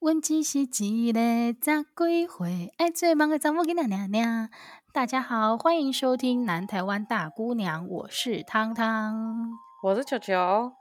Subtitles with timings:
[0.00, 0.64] 问只是一
[1.12, 4.48] 个十几岁爱做梦的查某囡仔娘娘。
[4.94, 9.50] 大家好，欢迎收听《南台湾大姑娘》，我是汤汤，
[9.82, 10.72] 我是球球。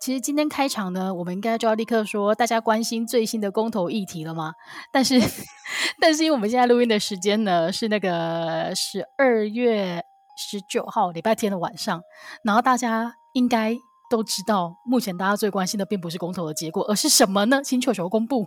[0.00, 4.54] 其实今天开场呢，我们应该就要立刻说大家关心最新的公投议题了吗？
[4.90, 5.20] 但是，
[6.00, 10.02] 但是因为我们现在录音的时间呢是那个十二月
[10.34, 12.00] 十九号礼拜天的晚上，
[12.42, 13.76] 然后大家应该。
[14.10, 17.62] 都知道，目前大家最关心的并不是公投的结果，而是什么呢？
[17.64, 18.46] 请球球公布。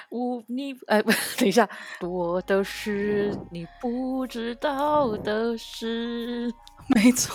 [0.11, 1.01] 我你哎，
[1.39, 6.53] 等一下，多的是你不知道的事。
[6.93, 7.33] 没错，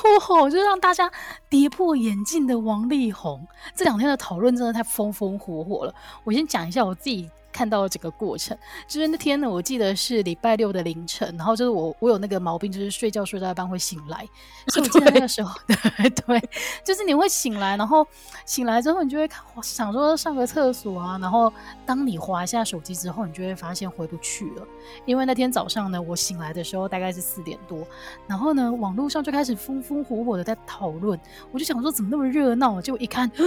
[0.51, 1.11] 就是让大家
[1.49, 3.47] 跌破眼镜的王力宏。
[3.75, 5.95] 这两天的讨论真的太风风火火了。
[6.23, 7.31] 我先讲一下我自己。
[7.53, 8.55] 看到了整个过程，
[8.87, 14.29] 就是那天呢，我记得是礼拜六的凌晨，然后就是我我有那个毛病，就是睡觉睡到一半会醒来，
[14.69, 16.51] 所以我记得那个时候， 对对，
[16.85, 18.07] 就是你会醒来，然后
[18.45, 19.27] 醒来之后你就会
[19.63, 21.51] 想说上个厕所啊，然后
[21.87, 24.67] 当你滑一下手机之后，你就会发现回不去了，
[25.05, 27.87] 因为那天早上呢，我醒来的时候大概是四点多，
[28.27, 31.19] 然后呢，网络上就开始风风火火的在讨论，
[31.53, 33.31] 我就想说怎么那么热闹，结果一看。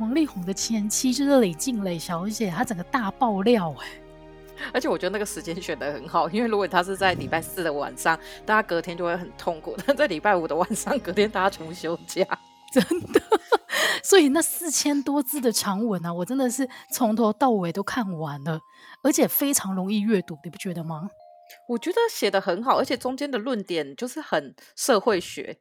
[0.00, 12.26] 王力宏的前妻就是李静蕾小姐，她整个大爆料哎、欸，而且我觉得那个时间选的很好，因为如果他是在礼拜四的晚上，大家隔天就会很痛苦；但在礼拜五的晚上，隔天大家全部休假，
[12.72, 13.20] 真的。
[14.02, 18.60] 所以那四千多字的长文啊，我真的是从头到尾都看完了，
[19.02, 21.10] 而且非常容易阅读，你不觉得吗？
[21.68, 25.58] 我觉得写的很好，而且中间的论点就是很社会学，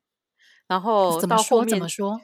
[0.68, 2.22] 然后怎么说怎么说？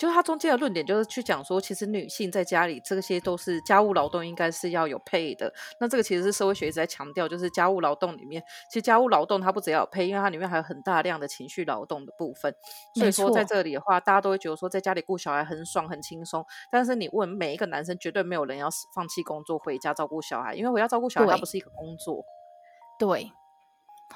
[0.00, 5.52] 就是他中间的论点，就是去讲说，其实女性在家里这些都是家务劳动，应该是要有 pay 的。
[5.78, 12.54] 那这个其实是社会学一直在强调，就是家务劳动里面，其实家务劳动它不只要有 pay，因为它里面还有很大量的情绪劳动的部分。
[12.94, 16.42] 所以说在这里的话，大家都会觉得说，在家里顾小孩很爽很轻松。
[16.70, 22.24] 但是你问每一个男生，绝对没有人要放弃工作回家照顾小孩，因为回家照顾小孩它不是一个工作。
[22.98, 23.30] 对。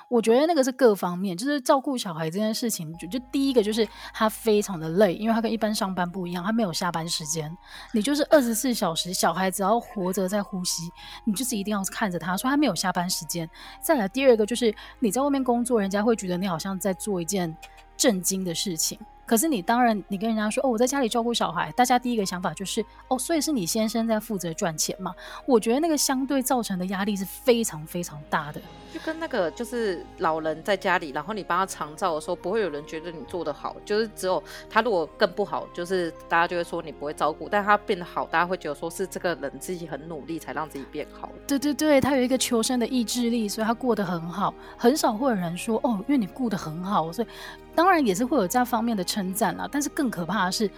[0.08, 7.56] 我觉得那个是各方面，就是照顾小孩这件事情，就就第一个就是他非常的累，因为他跟一般上班不一样，他没有下班时间，
[7.92, 10.90] 你就是二十四小时，小孩只要活着在呼吸，
[11.24, 13.48] 你就是一定要看着他，所以他没有下班时间。
[13.80, 17.56] 再来第二个就是你在外面工作，人家会觉得你好像在做一件
[17.96, 18.98] 震惊的事情。
[19.26, 25.14] 可是你当然，你跟人家说哦，我在家里照顾小孩，大家第一个想法就是哦，所以是你先生在负责赚钱嘛？
[25.46, 28.60] 我觉得那个相对造成的压力是非常非常大的，
[28.92, 41.30] 就跟那个就是老人在家里，然后你帮他长照的时候，不会有人觉得你做得好，就是只有他如果更不好，就是大家就会说你不会照顾，但他变得好，大家会觉得说是这个人自己很努力才让自己变好。
[41.46, 47.28] 对对对，他有一个求生的意志力，所以他过得很好，很少会有人说哦，因为你顾得很好，所以。
[47.74, 50.70] 当然也是会有这方面的称赞啦，但是更可怕的是，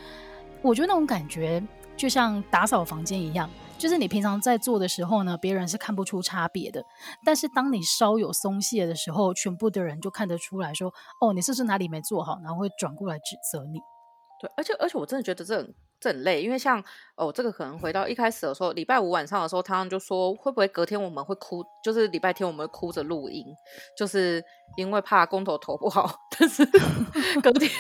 [0.62, 1.62] 我觉得那种感觉
[1.97, 3.49] 就像打扫房间一样，
[3.79, 6.85] 就是你平常在做的时候呢，别人是看不出差别的，
[7.25, 13.79] 但是当你稍有松懈的时候，全部的人就看得出来说，哦，你是不是哪里没做好，然后会转过来指责你。
[14.41, 15.67] 对，而且而且我真的觉得这
[16.06, 16.83] 这很累，因为像
[17.17, 23.44] 哦，这个可能回到一开始的时候，礼拜五晚上的时候，他们就说会不会隔天我们会哭，就是礼拜天我们会哭着录音，
[23.97, 24.44] 就是。
[24.77, 26.67] 因为怕公投投不好， 但是
[27.41, 27.71] 隔天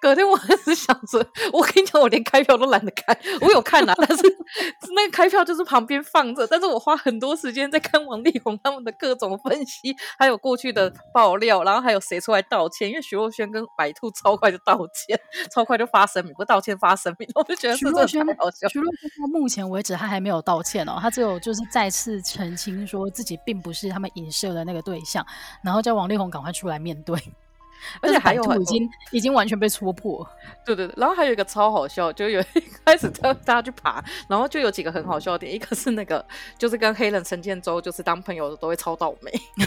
[0.00, 1.18] 隔天我还是想着，
[1.52, 3.18] 我跟你讲，我连开票都懒得开。
[3.40, 4.22] 我有看啊，但是
[4.94, 12.88] 那个开票就是旁边放着，但是我花很多时间在看王力宏他们的各种分析，还有过去的爆料，然后还有谁出来道歉。
[12.88, 15.18] 因为徐若瑄跟白兔超快就道歉，
[15.52, 18.68] 超快就发声明，不道歉发声明，我就觉得徐若瑄。
[18.68, 25.24] 徐若瑄到目前为止他还没有道歉哦，他只有就是再次澄清说自己并不是他们影射的那个对象，
[25.62, 27.18] 然后叫王力宏赶快出来面对，
[28.00, 30.26] 而且还有已经已经完全被戳破，
[30.64, 30.94] 对对对。
[30.96, 32.44] 然后还有一个超好笑，就有一
[32.84, 36.24] 开始叫大家去爬，然后就有几个很好笑的点，一个是那个
[36.58, 39.30] 就是跟黑人陈建州就是当朋友的都会超倒霉，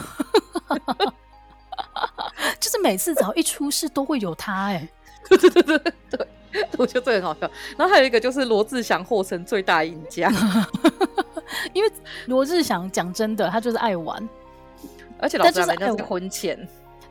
[2.60, 4.90] 就是每次只要一出事都会有他哎、欸，
[5.30, 6.28] 对对对对对，
[6.78, 7.50] 我觉得这很好笑。
[7.78, 10.32] 然后还有一个就是罗志祥获胜最大赢家，
[11.74, 11.92] 因为
[12.28, 14.28] 罗志祥讲真的，他就是爱玩。
[15.22, 16.58] 而且老师还没婚前，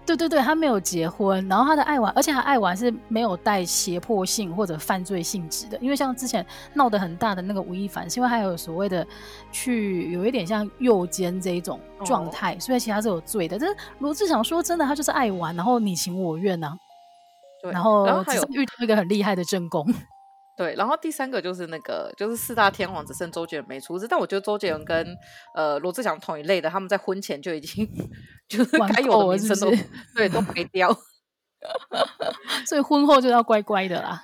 [0.07, 9.07] 对对对，他没有结婚，然后他的爱玩，而且他爱玩是没有带胁迫性或者犯罪性质的，因为像之前闹得很大的那个吴亦凡，是因为他有所谓的
[9.53, 13.59] 去有一点像诱奸这一种状态，哦、所以其他是有罪的。
[13.59, 16.73] 但是罗志祥说真的，他就是爱玩，然后你情我愿呢、啊，
[17.63, 19.87] 对，然后还有遇到一个很厉害的正宫。
[20.57, 25.17] 对，然后第三个就是那个，就是四大天王只剩周杰伦没出资，但我觉得周杰伦跟
[25.55, 27.89] 呃罗志祥同一类的，他们在婚前就已经
[28.49, 29.71] 就是该有的名声都
[30.17, 30.93] 对都没掉，
[32.67, 34.21] 所以婚后就要乖乖的啦。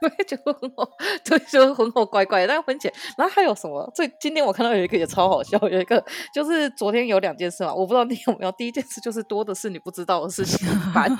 [0.00, 0.88] 对， 就很好，
[1.24, 2.46] 对，就很好，乖乖。
[2.46, 3.90] 但是婚前，然后还有什么？
[3.94, 6.02] 所以今天我看到有一个也超好笑，有一个
[6.34, 8.52] 就是昨天有两件事嘛，我不知道你有没有。
[8.52, 11.08] 第一件事就是多的是你不知道的事情办。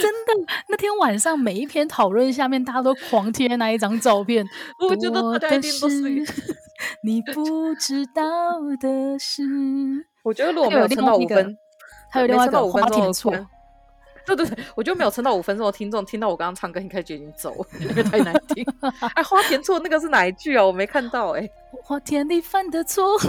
[0.00, 4.46] 真的，那天晚上每一篇讨论下面，大家都狂贴那一张照片。
[4.88, 6.02] 我觉得大家一定都是
[7.02, 8.22] 你不知道
[8.78, 9.42] 的事。
[10.22, 11.56] 我觉得如果没有撑到五分，
[12.10, 13.32] 还有另外一个花田错。
[14.26, 18.66] 对对对，我就没有撑到五分钟的听众听到我刚刚唱歌，应该就已经走了，因为太难听。
[19.14, 20.64] 哎，花田错那个是哪一句啊？
[20.64, 21.50] 我没看到哎、欸。
[21.82, 23.04] 花田里犯的错。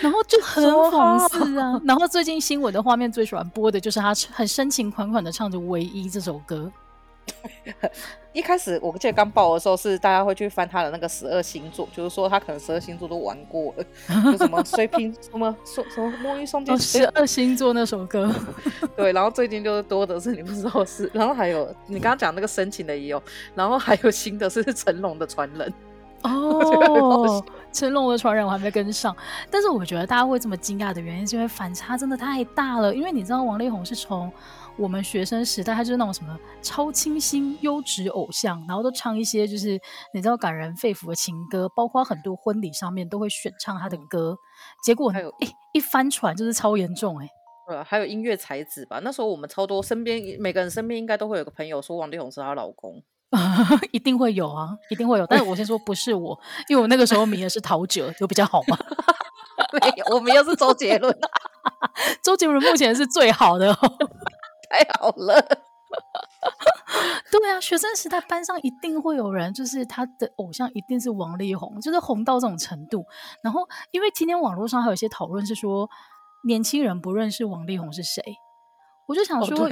[0.00, 1.78] 然后就很讽刺啊！
[1.84, 6.72] 然后最近新闻的画面最喜欢播的就是他很深情款款的唱着《唯一》这首歌。
[8.32, 13.84] 一开始我记得刚爆的时候是大家会去翻他的那个十二星座，就是说他可能十二星座都玩过了，
[14.30, 18.32] 就什么水瓶什么什什么摸鱼双剑十二星座那首歌。
[18.96, 23.22] 对，然后最近就是多的是你不知道是，然后还有你刚刚讲那个深情的也有，
[23.54, 25.72] 然后还有新的是成龙的传人。
[26.22, 27.42] 哦，
[27.72, 29.16] 成龙的传人我还没跟上，
[29.50, 32.94] 但是我觉得大家会这么惊讶的原因，是因为反差真的太大了。
[32.94, 34.30] 因为你知道王力宏是从
[34.80, 39.78] 我们学生时代，他就是那种什么超清新优质偶像，然后都唱一些就是
[40.14, 44.34] 你知道感人肺腑的情歌，包括很多婚礼上面都会选唱他的歌。
[44.82, 47.30] 结果还有一一翻船就是超严重哎、欸。
[47.68, 49.00] 对啊，还有音乐才子吧？
[49.04, 53.02] 那时候我们超多身边每个人身边应该都会有个朋友说王力宏是她老公。
[53.92, 55.26] 一定会有啊，一定会有。
[55.26, 56.36] 但是我先说不是我，
[56.68, 58.78] 因为我那个时候迷的是陶喆，就比较好嘛。
[59.78, 61.14] 没有，我们又是周杰伦。
[62.24, 63.72] 周杰伦目前是最好的，
[64.70, 65.38] 太好了。
[67.30, 73.04] 对啊，学生时代班上一定会有人，就是他的偶像一定是王力宏，就是红到这种程度。
[73.42, 75.88] 然后，因为今天网络上还有一些讨论是说，
[76.46, 78.22] 年轻人不认识王力宏是谁，
[79.06, 79.66] 我就想说。
[79.66, 79.68] 哦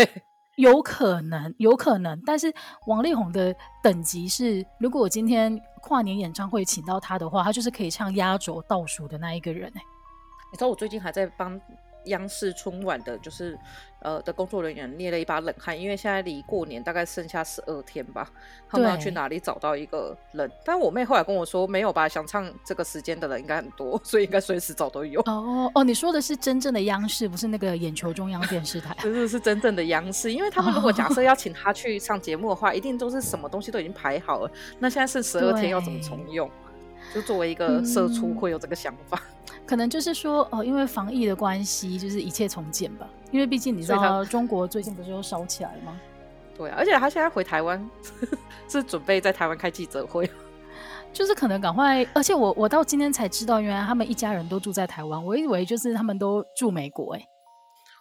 [0.59, 2.53] 有可能，有可能，但是
[2.89, 9.81] 王力宏的等级是，如果我今天跨年演唱会请到他的话，他就是可以唱压轴倒数的那一个人哎。
[10.51, 11.61] 你知道我最近还在帮。
[12.05, 13.59] 央视春晚的，就是
[14.01, 18.31] 呃的工作人员捏了一把冷汗，因为现在离过年大概剩下十二天吧，
[18.69, 20.51] 他们要去哪里找到一个人？
[20.65, 25.21] 但我妹后来跟我说，没有吧，想唱这个时间的人应该很多， 所以应该随时找都有。
[25.23, 28.97] 哦哦，你说的是真正的央视，不是那个眼球中央电视台？
[29.01, 34.51] 这 是是真正的央视，因为他们如果假设要请他去上节目的话，哦，一定都是什么东西都已经排好了。
[34.79, 36.49] 那现在剩十二天，要怎么重用？
[37.15, 39.21] 就作为一个社畜，会有这个想法。
[39.21, 39.35] 嗯
[39.69, 43.07] 可能就是说，哦，因为防疫的关系，就是一切从简吧。
[43.31, 46.01] 因为毕竟你知道，中国最近不是又烧起来了吗？
[46.57, 47.87] 对啊，而且他现在回台湾，
[48.67, 50.31] 是准备在台湾开记者会，
[51.13, 52.03] 就是可能赶快。
[52.15, 55.23] 而且我我到今天才知道，原来他们一家人都住在台湾。
[55.23, 57.27] 我以为就是他们都住美国，欸，哎，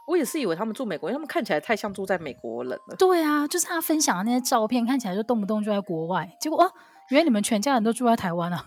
[0.07, 2.95] 我也是以为他们住美国，因为他们看起来太像住在美国人了。
[2.97, 6.29] 对啊，就是他分享的那些照片，看起来就动不动就在国外。
[6.39, 6.71] 结果哦，
[7.09, 8.65] 原来你们全家人都住在台湾啊！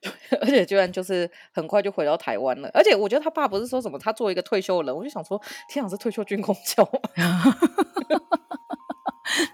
[0.40, 6.84] 而且居然就是很快就回到台湾了，而且我觉得他爸不是说什么他作为一个退休的人，我就想说，天啊，是退休军公教，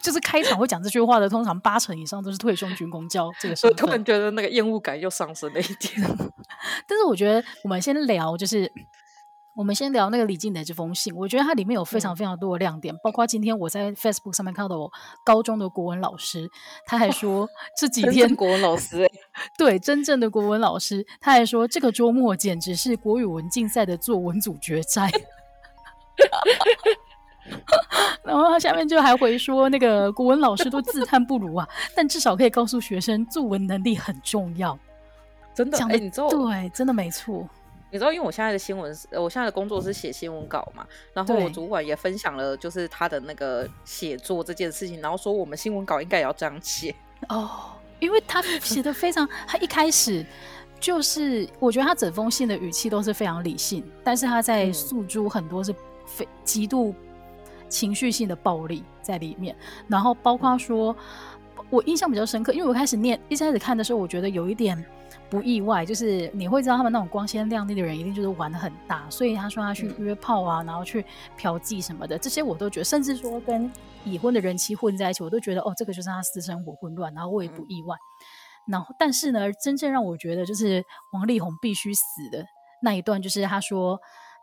[0.02, 5.94] 就是开场会讲这句话的，通常八成以上都是退休军公教这个时候，突然觉得那个厌恶感又上升了一点。
[6.86, 8.70] 但是我觉得我们先聊就是。
[9.56, 14.90] 我们先聊那个李静的这封信，我觉得它里面有非常非常多的亮点，嗯、包括今天我在 Facebook 上面看到我
[15.24, 16.50] 高中的国文老师，
[16.86, 19.08] 他还说 这几天国文老师，
[19.56, 25.08] 对，真正的国文老师，他还说这个周末简直是国语文竞赛的作文组决赛，
[28.24, 34.76] 然后他下面就还回说那个国文老师都自叹不如啊，但至少可以告诉学生作文能力很重要，
[35.54, 37.48] 真的，讲的、欸、你知道对，真的没错。
[37.94, 46.92] 你知道，因为我现在的新闻，我现在的工作是写新闻稿嘛，然后我主管也分享了，就是他的那个写作这件事情，然后说我们新闻稿应该也要这样写
[47.30, 47.70] 哦，
[48.00, 50.26] 因为他写的非常，他一开始
[50.80, 55.72] 就是，我觉得他整封信的语气都是非常理性，但是他在诉诸很多是
[56.04, 56.92] 非极度
[57.68, 59.54] 情绪性的暴力在里面，
[59.86, 60.96] 然后包括说，
[61.70, 64.84] 我印象比较深刻，因为我开始念，一开始看的时候，我觉得有一点。
[65.34, 69.04] 不意外，就是你会知道他们那种光鲜亮丽的人，一定就是玩的很大。
[69.10, 71.04] 所以他说他去约炮啊，然后去
[71.36, 73.68] 嫖妓什么的，这些我都觉得，甚至说跟
[74.04, 77.96] 已婚的人妻混在一起，我都觉得哦，这个就是他私生活混乱，然后我也不意外。
[78.68, 82.46] 然后，但是呢，真正让我觉得就是王力宏必须死的
[82.80, 83.98] 那一段，就是他说，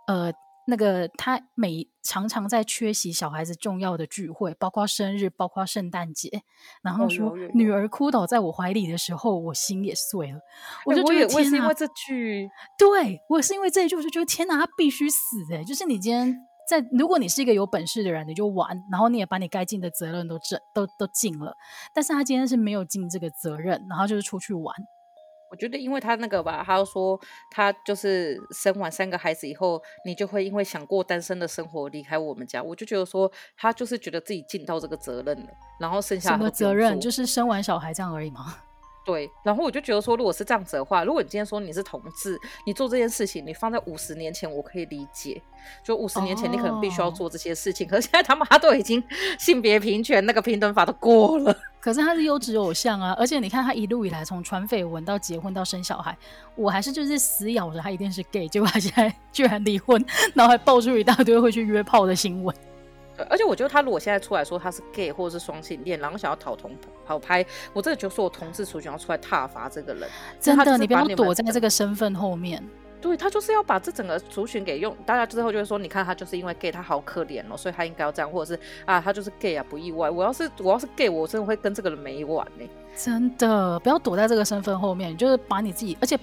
[0.08, 0.34] 呃。
[0.68, 6.44] 那个他每常常在缺席小孩子重要的聚会，包括生日，包括圣诞节。
[6.82, 10.40] 然后说女儿哭倒在我怀里的时候，我心也碎了。
[10.86, 15.64] 我就觉得天哪，我是因为这句，对我是因为这一句，我就觉得天哪，他必须死哎！
[15.64, 16.36] 就是你今天
[16.70, 21.56] 在如果你是一个有本事的人，你就玩，然后你也把你该尽的责任都尽都都尽了。
[21.94, 24.76] 但是他今天是没有尽这个责任，然后就是出去玩。
[25.52, 27.20] 我觉得，因为他那个吧，他说
[27.52, 32.64] 他就是生完三个孩子以后，你就会因为想过单身的生活离开我们家。
[32.64, 36.98] 我就觉得说，他就是觉得自己尽到这个责任了，然后剩下什么责任？
[37.00, 38.56] 就是生完小孩这样而已吗？
[39.04, 45.42] 对，然后我就觉得说，如果是这样子的话，如果你今天说你是同志，你做这件事情，你放在五十年前，我可以理解。
[45.84, 49.04] 就五十年前，你可能必须要做这些事情，哦、可是现在他妈都已经
[49.40, 51.56] 性别平权，那个平等法都过了。
[51.82, 56.16] 可是他是优质偶像啊，而且你看他一路以来，从传绯闻到结婚到生小孩，
[56.56, 60.04] 我还是就是死咬着他一定是 gay，结果他现在居然离婚，
[60.36, 62.56] 然后还爆出一大堆会去约炮的新闻。
[63.30, 66.72] 而且我觉得他如果现在出来说他是 gay 或者是双性恋，然后想要讨同
[67.06, 70.10] 讨拍，我真的觉得说我同志族群要出来挞伐这个人。
[70.40, 72.64] 真的，你不要躲在这个身份后面。
[73.02, 80.08] 对，他就是要把这整个族群给用，大家之后就会说，你看他就是因为 gay，他好可怜哦，所以他应该要这样，或者是啊，他就是 gay 啊，不意外。
[80.08, 82.70] 我要是我要是 gay，我真的会跟这个人没完呢。
[82.96, 86.16] 真的，不要躲在这个身份后面，就是把你自己，而且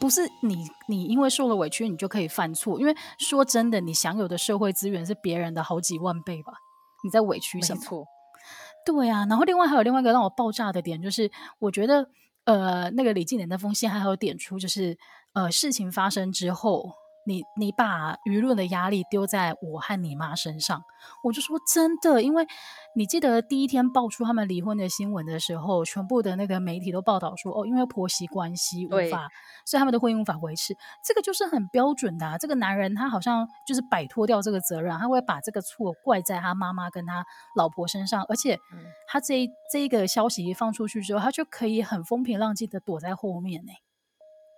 [0.00, 2.80] 不是你你因为受了委屈，你就可以犯错。
[2.80, 6.54] 因为说真的，你享有的社会资源是别人的好几万倍吧？
[7.04, 7.80] 你在委屈什么？
[7.80, 8.04] 没错。
[8.84, 11.30] 对啊，然后另外还有另外一个让我爆炸的点，就是
[11.60, 12.08] 我觉得
[12.44, 14.98] 呃，那个李静蕾那封信还有点出，就是。
[15.36, 16.94] 呃，事情发生之后，
[17.26, 20.82] 你你把舆论的压力丢在我和你妈身上，
[21.22, 22.46] 我就说真的，因为
[22.94, 29.28] 你记得第一天爆出他们离婚的新闻的时候，全部的那个媒体都报道说，哦，因为婆媳关系无法，
[29.66, 30.74] 所以他们的婚姻无法维持，
[31.04, 32.38] 这个就是很标准的啊。
[32.38, 37.22] 这个男人他好像就是摆脱掉这个责任，他会把这个错怪在他妈妈跟他
[37.54, 38.58] 老婆身上，而且
[39.06, 43.72] 他这一这一个消息一放出去之后，他就可以很风平浪静的躲在后面呢。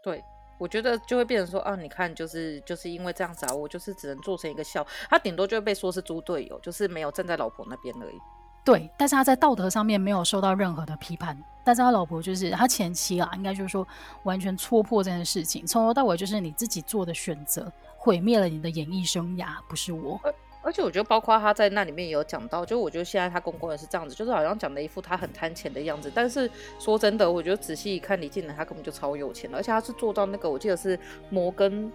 [0.04, 0.22] 对。
[0.58, 8.18] 我觉得就会变成说啊，你看，就是就是因为这样子啊，我就是只能做成一个笑，他顶多就会被说是猪队友，就是没有站在老婆那边而已。
[8.64, 13.86] 对，但是他在道德上面没有受到任何的批判，但是他老婆就是他前妻啊，应该就是说
[14.24, 20.20] 完全戳破这件事情，从头到尾就是你自己做的选择，毁灭了你的演艺生涯，不是我。
[20.68, 26.12] 而且我觉得，包括他在那里面也有讲到，就我觉得现在他公公也是这样子，就是好像讲的一副他很贪钱的样子。
[26.14, 30.98] 但是说真的，我觉得仔细一看，李靓蕾他根本就超有钱的，而且他是做到那个，我记得是
[31.30, 31.90] 摩根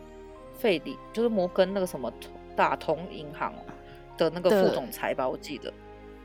[0.58, 2.12] 费里，就是摩根那个什么
[2.56, 3.54] 大通银行
[4.18, 5.72] 的那个副总裁吧，我记得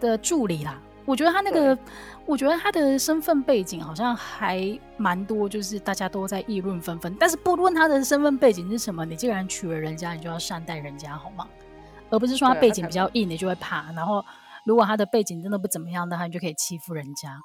[0.00, 0.80] 的助理啦。
[1.04, 1.78] 我觉得他那个，
[2.24, 7.14] 我觉得他的身份背景好像还蛮多，就是大家都在议论纷纷。
[7.20, 11.46] 但是不论他的身份背景是什么，你既然娶了人家，你就要善待人家，好吗？
[12.10, 13.90] 而不是说他背景比较硬，你就会怕。
[13.92, 14.24] 然后，
[14.64, 17.38] 如果他的背景真的不怎么样的话，你就可以欺负人家。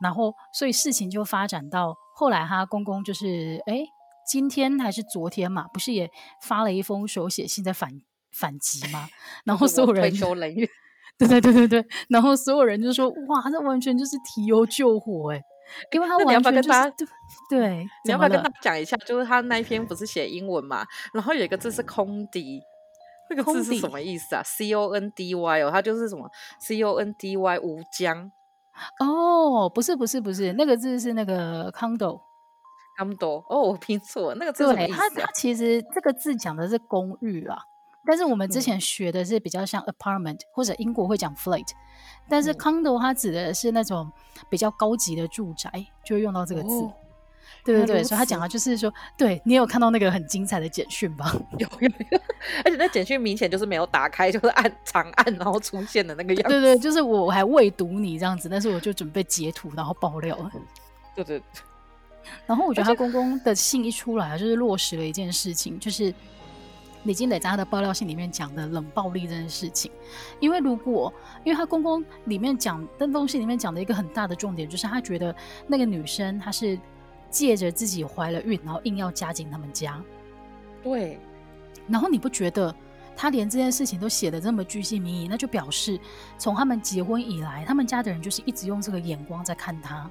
[0.00, 3.84] 然后，所以事情就发展到后来，他公公就是，哎，
[4.26, 6.10] 今天还是昨天嘛，不是也
[6.42, 7.90] 发了一封手写信在反
[8.32, 9.08] 反击吗？
[9.44, 10.12] 然后 所有人
[11.18, 15.40] 对对对对对，然后所有人就说，哇，这完全就是提油救火，哎，
[15.92, 16.78] 因为他完全就是
[17.48, 17.86] 对。
[18.04, 18.96] 你要不要跟他讲一下？
[18.98, 22.60] 就是他那一篇不是写英文嘛，然后有一个字是空敌。
[23.34, 28.30] 这个字是什么意思啊？C O N D Y 哦，它就是什么？C O N D Y 无疆
[29.00, 34.96] 哦，不是不是不是，那个字是那个 condo，condo 哦，我拼错了，那个字什么意思啊？
[34.96, 37.58] 它它其实这个字讲的是公寓啊，
[38.04, 41.68] 但是我们之前学的是比较像 apartment，嗯，或者英国会讲 flat，
[42.28, 44.10] 但是 condo 它指的是那种
[44.48, 45.70] 比较高级的住宅，
[46.04, 46.68] 就会用到这个字。
[46.68, 46.94] 哦
[47.64, 51.32] 对对对，所以他讲的就是说，对，你有看到那个很精彩的简讯吧？
[51.58, 52.20] 有有有，
[52.64, 56.48] 而且那简讯明显就是没有打开，就是按长按然后出现的那个样子。
[56.48, 60.50] 对对，就是我还未读你这样子，但是我就准备截图然后爆料了。
[61.14, 61.40] 对对。
[62.46, 66.12] 然后我觉得他公公的信一出来，就是落实了一件事情，就是
[67.04, 69.90] 李金磊在他的爆料信里面讲的冷暴力这件事情。
[70.40, 71.12] 因为如果，
[71.44, 75.32] 因为他公公里面讲那封信里面讲的一个很大的重点，就是他觉得
[75.68, 76.76] 那个女生她是。
[77.32, 80.00] 借着自己怀了孕，然后硬要加进他们家。
[80.84, 81.18] 对，
[81.88, 82.72] 然后你不觉得
[83.16, 85.26] 他连这件事情都写的这么居心明疑？
[85.26, 85.98] 那就表示
[86.36, 90.10] 从他们结婚以来，他们家的人就是一直用这个眼光在看他，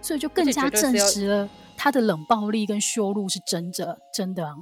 [0.00, 4.54] 所以就更加证实了他的冷暴力跟羞辱是真的，真的啊。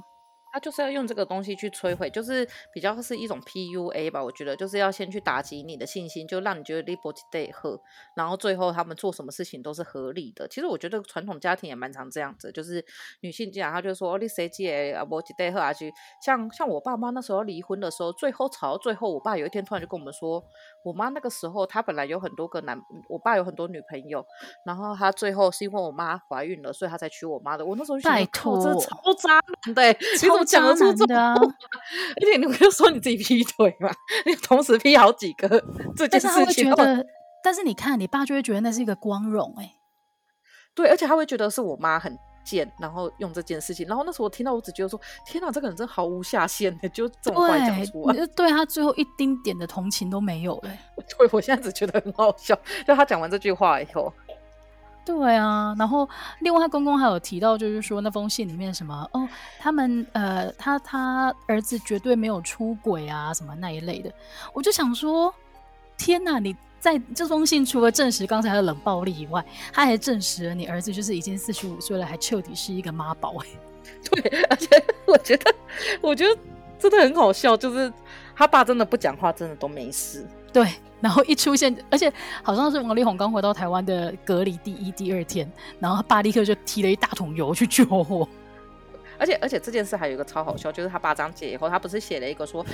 [0.53, 7.81] 他就是要用这个东西去摧毁，就是比较是一种 PUA 吧，我觉得就是要先去打击你的信心，就让你觉得你不得喝，
[8.15, 10.47] 然后最后他们做什么事情都是合理的。
[10.47, 12.85] 其实我觉得传统家庭也蛮常这样子，就是
[13.21, 15.91] 女性讲，她就说你谁借啊不得喝啊去。
[16.21, 20.43] 像像我爸妈那时候离婚的时候，最后吵到最后，我爸有一天突然就跟我们说，
[20.83, 24.25] 我妈那个时候她本来有很多个男，我爸有很多女朋友，
[24.65, 27.65] 然后她最后是因为我妈怀孕了，所以她才娶我妈的。
[27.65, 31.33] 我那时候就觉得，靠，这超渣男的、欸，超渣男的、啊、你怎么讲得出这话？
[31.33, 33.89] 而且你不就说你自己劈腿嘛？
[34.25, 35.47] 你同时劈好几个，
[35.95, 36.73] 这件事情。
[36.75, 37.07] 但是，
[37.43, 39.71] 但是你看，你爸就会觉得那是一个光荣哎、欸。
[40.75, 43.87] 对，而且他会觉得是我妈很贱，然后用这件事情。
[43.87, 50.71] 然后那时候我听到，我只觉得说：天哪，这个人真毫无下限， 就这么快讲出来，就对他最后一丁点的同情都没有了。
[51.17, 52.57] 对，我现在只觉得很好笑，
[52.87, 54.11] 就他讲完这句话以后。
[55.05, 56.07] 对啊，然后
[56.39, 59.27] 另外他公公还有提到，就是说那封信里面什么哦，
[59.59, 64.13] 他们呃，他他儿子绝对没有出轨啊，什么那一类的。
[64.53, 65.33] 我就想说，
[65.97, 66.55] 天哪，你。
[66.83, 73.35] 在这封信除了证实刚才的冷暴力以外，他还证实了你儿子就是已经四十五岁了，还彻底是一个妈宝。
[74.11, 74.67] 对，而且
[75.05, 75.55] 我觉得，
[76.01, 76.37] 我觉得
[76.77, 77.91] 真的很好笑，就是
[78.35, 80.27] 他爸真的不讲话，真的都没事。
[80.51, 80.67] 对，
[80.99, 82.11] 然后一出现，而且
[82.43, 85.49] 好像是王力宏刚回到台湾的隔离第一、第二天，
[85.79, 88.27] 然后他爸立刻就提了一大桶油去救火。
[89.17, 92.65] 而且，而且这件事还有一个超好笑，就是他爸张姐以后，他不是写了一个说。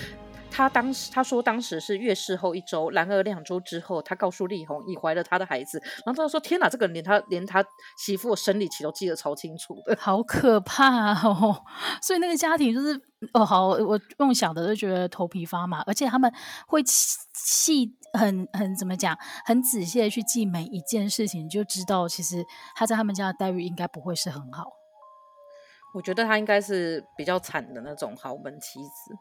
[0.51, 5.81] 他当时他说当时是月事后一周，然而两周之后，他告诉丽红已怀了他的孩子。
[6.05, 7.63] 然后他说：“天哪，这个人连他连他
[7.97, 11.63] 媳妇的生理期都记得超清楚的，好可怕哦！”
[12.03, 12.99] 所以那个家庭就是
[13.33, 16.31] 哦，好，我用想的就觉得头皮发麻，而且他们
[16.67, 22.43] 会细很很怎么讲，很仔细的去记每一件事情，就知道其实
[22.75, 24.65] 他在他们家的待遇应该不会是很好。
[25.95, 29.15] 我觉得他应该是比较惨的那种豪门妻子。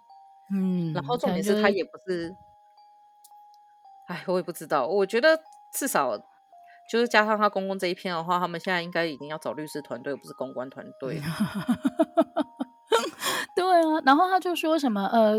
[0.51, 2.35] 嗯，然后重点是他也不是，
[4.07, 4.87] 哎，我也不知道。
[4.87, 5.39] 我觉得
[5.73, 6.17] 至少
[6.91, 11.21] 就是加上他公公这一篇的话，他们现在应该已经要找律师团队，不是公关团队。
[13.55, 15.37] 对啊，然后他就说什么呃，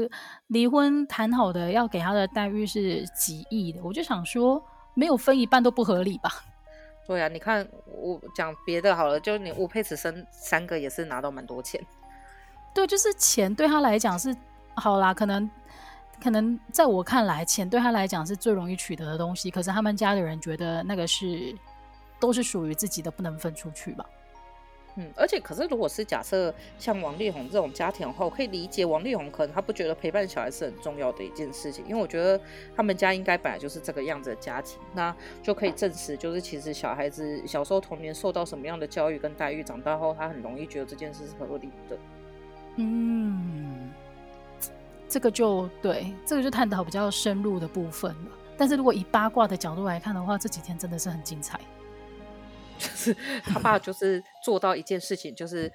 [0.48, 4.63] 离婚谈好的要给他的待遇是几亿的，我就想说
[4.94, 6.30] 没有分一半都不合理吧？
[7.08, 11.84] 对啊，你看我讲别的好了，就你吴佩慈生三个也是拿到蛮多钱。
[12.75, 14.36] 对，就是钱对他来讲是。
[14.80, 15.50] 好啦，可能
[16.24, 19.52] 可能在我看来，钱对他来讲是最容易取得的东西。
[19.52, 21.56] 可是他们家的人觉得那个是
[22.20, 24.06] 都是属于自己的，不能分出去吧？
[24.96, 32.42] 嗯，而且可是如果是假设像王力宏这种家庭的话，我可以理解王力宏可能他不觉得陪伴小孩是很重要的一件事情，因为我觉得
[32.76, 41.98] 他们家应该本来就是这个样子的家庭，那就可以证实，就是其实小孩子小时候童年受到什么样的教育跟待遇，长大后他很容易觉得这件事是合理的。
[42.78, 43.92] 嗯。
[45.10, 48.32] 这个就对，这个就探讨比较深入的部分了。
[48.56, 51.60] 但是如果以八卦的角度来看的话，这几天真的是很精彩。
[52.78, 55.69] 就是他爸就是做到一件事情，就是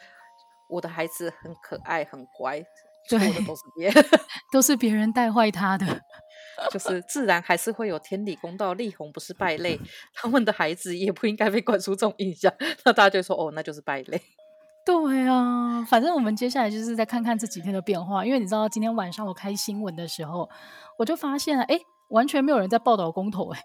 [0.71, 2.65] 我的孩子很可爱、很乖，
[3.11, 4.05] 对，的都是别人，
[4.53, 5.87] 都是别人带坏他的。
[6.71, 9.79] 就是自然还是会有天理公道，力宏不是败类，
[10.15, 12.53] 他们的孩子也不应该被灌输这种印象。
[12.85, 14.23] 那大家就说哦，那就是败类。
[14.85, 20.49] 对啊，反正我们接下来就是再看看这几天的变化，因为你知道今天晚上我开新闻的时候，
[20.99, 21.79] 我就发现哎，
[22.11, 23.61] 完全没有人在报道公投哎，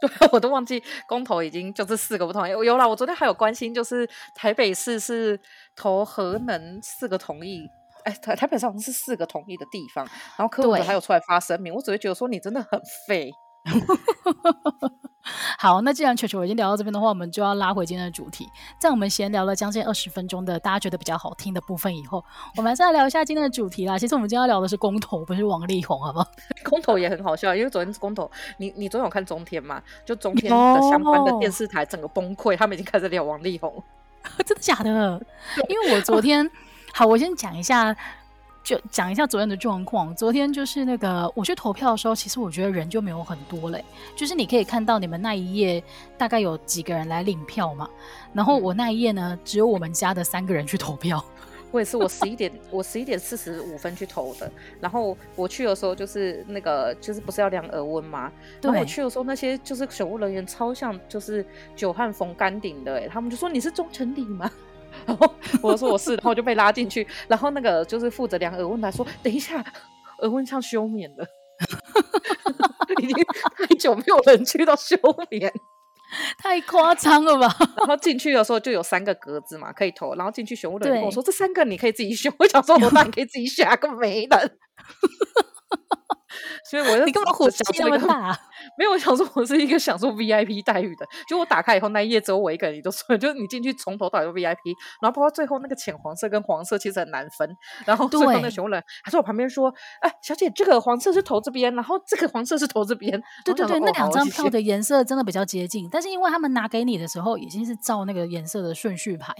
[0.00, 5.40] 对， 我都忘记公投已经就这四个不同意，有啦，我昨天还有关心，就是台北市是
[5.74, 7.66] 投核能四个同意，
[8.04, 10.04] 哎，台台北市好像是四个同意的地方，
[10.36, 12.78] 然后柯文哲还有出来发声明，我只会觉得说你真的很
[13.08, 13.30] 废。
[15.58, 18.48] 好，那既然球球已经聊到这边的话，我们就要拉回今天的主题。
[18.78, 22.24] 在我们闲聊了将近二十分钟的大家觉得比较好听的部分以后，
[22.56, 23.98] 我们还是来聊一下今天的主题啦。
[23.98, 26.26] 其实我们今天要聊的是公投，不是王力宏，好不好？
[26.64, 29.82] 公投也很好笑，因为昨天公投，你你昨天有看中天嘛？
[30.04, 33.82] 就中天的相关的电视台整个崩溃，他们已经开始聊王力宏，
[34.46, 35.20] 真的假的？
[35.68, 36.50] 因为我昨天，
[36.94, 37.94] 好，我先讲一下。
[38.70, 40.14] 就讲一下昨天的状况。
[40.14, 43.84] 昨天就是那个我去投票的时候，其实我觉得人就没有很多嘞。
[44.14, 45.82] 就是你可以看到你们那一页
[46.16, 47.90] 大概有几个人来领票嘛。
[48.32, 51.24] 然后我那一页呢，只有我们家的三个人去投票。
[51.72, 54.48] 我也是，我十一点我十一点四十五分去投的。
[54.80, 58.30] 然后我去的时候就是那个就是不是要量额温吗？
[58.60, 58.68] 对。
[58.68, 64.48] 然后我去的时候，那些就是选务人员超像就是久旱逢甘霖的哎，他们就说，你是钟成里吗？
[65.10, 67.06] 然后我说我是，然后就被拉进去。
[67.28, 69.64] 然后那个就是负责量耳温的说：“等一下，
[70.20, 71.26] 耳温像休眠了，
[73.02, 73.16] 已经
[73.56, 74.96] 太久没有人去到休
[75.30, 75.52] 眠，
[76.38, 80.14] 太夸张了吧？” 然后进去的时候就有三个格子嘛，可以投。
[80.14, 82.32] 然后进去选物的人跟我说：“这三个你可以自己选。
[82.38, 84.30] ”我想说：“我当然可以自己选，根本没人。”
[86.70, 88.38] 所以我就你干嘛火气那么大？
[88.78, 91.04] 没有，我想说我是一个享受 VIP 待遇的。
[91.28, 97.56] 就我打开以后，那一页只有我一个人，你都说， 就是你进去从头到尾都 VIP，然后包括最后那个浅黄色跟黄色其实很难分。
[97.84, 109.34] 然后最后那个询问人还在我旁边说：“哎，小姐，这个黄色是投这边，然后这个黄色是投这边。”对对对，那两张票的颜色真的比较接近，但是因为他们拿给你的时候已经是照那个颜色的顺序排。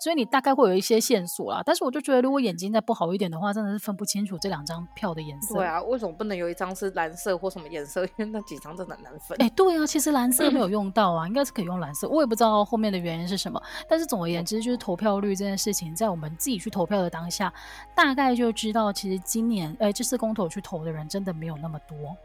[0.00, 5.56] 所以你大概会有一些线索啦，但是我就觉得，如果眼睛再不好一点的话，真的是分不清楚这两张票的颜色。
[5.56, 8.02] 对啊，为什么不能有一张是蓝色或什么颜色？
[8.06, 9.36] 因为那几张真的难分。
[9.42, 12.08] 哎、欸，对啊，其实蓝色没有 用到啊，应该是可以用蓝色。
[12.08, 17.52] 我也不知道后面的原因是什么，但是总而言之，就是投票率这件事情，在我们自己去投票的当下，
[17.94, 22.16] 大概就知道，其实今年，哎、欸，这次公投去投的人真的没有那么多。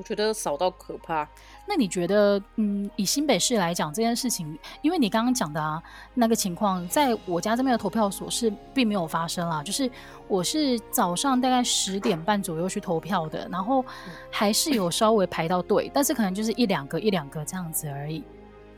[0.00, 1.28] 我觉得少到可怕。
[1.66, 5.80] 那你觉得，嗯，以新北市来讲这件事情，因为你刚刚讲的啊
[6.14, 9.62] 那个情况，在我家这边的投票所是并没有发生啦。
[9.62, 9.88] 就是
[10.26, 13.84] 我是早上大概十点半左右去投票的，然后
[14.30, 18.24] 还是有稍微排到队，但是可能就是一两个一两个这样子而已，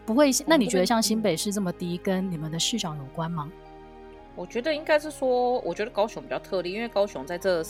[0.04, 0.32] 不会。
[0.44, 3.48] 那你觉得像新北市这么低，跟你们的市长有关吗？
[4.34, 7.62] 我觉得应该是说，我觉得高雄比较特例，因为高雄在这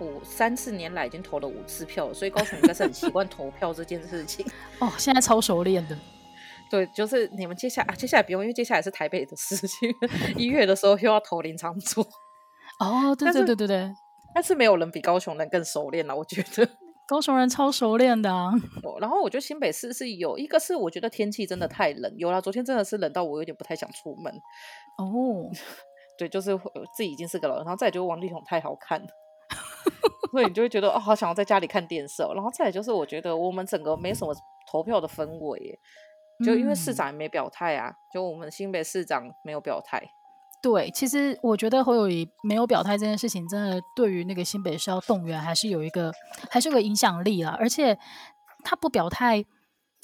[0.00, 4.44] 五三四年来已经投了五次票了，所以高雄应该是很习惯投票这件事情。
[4.80, 5.96] 哦，现在超熟练的。
[6.70, 9.90] 对，就是你们接下来啊，接下来不用，因为接下来是台北的事情，
[10.36, 12.00] 一月的时候又要投林场组。
[12.78, 13.94] 哦，对对对对对，但是，
[14.34, 16.68] 但是没有人比高雄人更熟练了，我觉得。
[17.08, 18.52] 高雄人超熟练的啊。
[19.00, 24.32] 然后我觉得新北市是有一个是，我觉得天气真的太冷，有啦，昨天真的是冷到我有点不太想出门。
[24.96, 25.50] 哦。
[26.20, 26.54] 对，就是
[26.94, 29.08] 自己已经是个老人，然后再来就是王力宏太好看了，
[30.30, 32.34] 所以你就会觉得哦，好想要在家里看电视哦。
[32.34, 34.36] 然后再来就是我觉得我们整个没什么
[34.70, 35.78] 投票的氛围，
[36.44, 40.02] 就因为市长也没表态啊，就我们新北市长没有表态。
[40.62, 46.12] 对，其实我觉得侯友宜没有表态这件事情，真的对于那个新北市要动员还是有一个
[46.50, 47.56] 还是有个影响力啦。
[47.58, 47.98] 而且
[48.62, 49.42] 他不表态，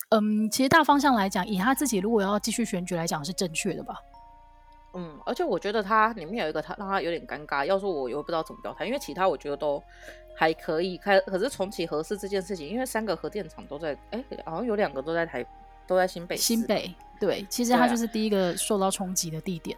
[0.09, 3.97] 嗯，其实大方向来讲，以他自己如果要继续选举来讲，是正确的吧。
[4.97, 7.65] 嗯，而且我觉得他里面有一个他让他有点尴尬。
[7.65, 9.83] 要说我又不知道怎么表态，因为其他我觉得都
[10.35, 10.97] 还可以。
[10.97, 15.45] 开可是重启核四这件事情，因为三个核电厂都在，哎，好像有两个都在台，
[15.87, 16.37] 都在新北。
[16.37, 19.77] 新北对，其实他就是第一个受到冲击的地点。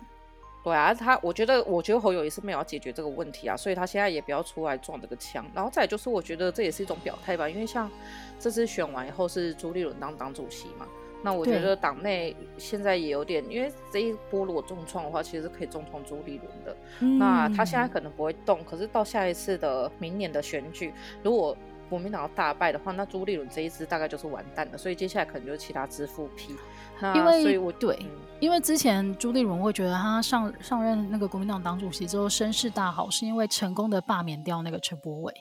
[0.62, 5.44] 对啊，他我觉得我觉得侯友也是没有要解决这个问题啊，所以他现在也不要出来撞这个枪。
[5.54, 7.90] 然后再就是，我觉得这也是一种表态吧，因为像
[8.38, 10.86] 这次选完以后是朱立伦当党主席嘛。
[11.20, 16.76] 那我觉得党内现在也有点，因为这一波如果重创的话，其实是可以重创朱立伦的。
[17.00, 17.18] 嗯。
[17.18, 21.56] 那他现在可能不会动，可是到下一次的明年的选举，如果
[21.90, 24.78] 国民党要大败的话，那朱立伦这一支大概就是完蛋了。
[24.78, 26.54] 所以接下来可能就是其他支付批。
[27.00, 28.06] 那因为所以我对，嗯，
[28.38, 35.34] 因为之前朱立伦会觉得他上上任那个国民党党主席之后声势大好，是因为成功的罢免掉那个陈柏伟。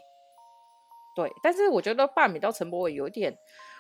[1.15, 3.31] 对，但是我觉得罢免掉陈柏伟有一点。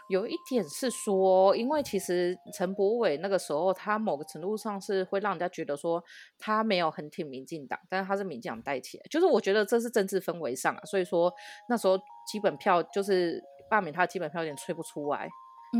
[0.09, 6.03] 有一点是说，因为其实陈柏伟那个时候，他某个程度上是会让人家觉得说
[6.39, 11.33] 他没有很挺民进党，但是他是民进党带起来，就是我觉得这是政治氛围上啊，所以说
[11.67, 11.97] 那时候
[12.31, 15.27] 基本票就是罢免他的基本票有点吹不出来，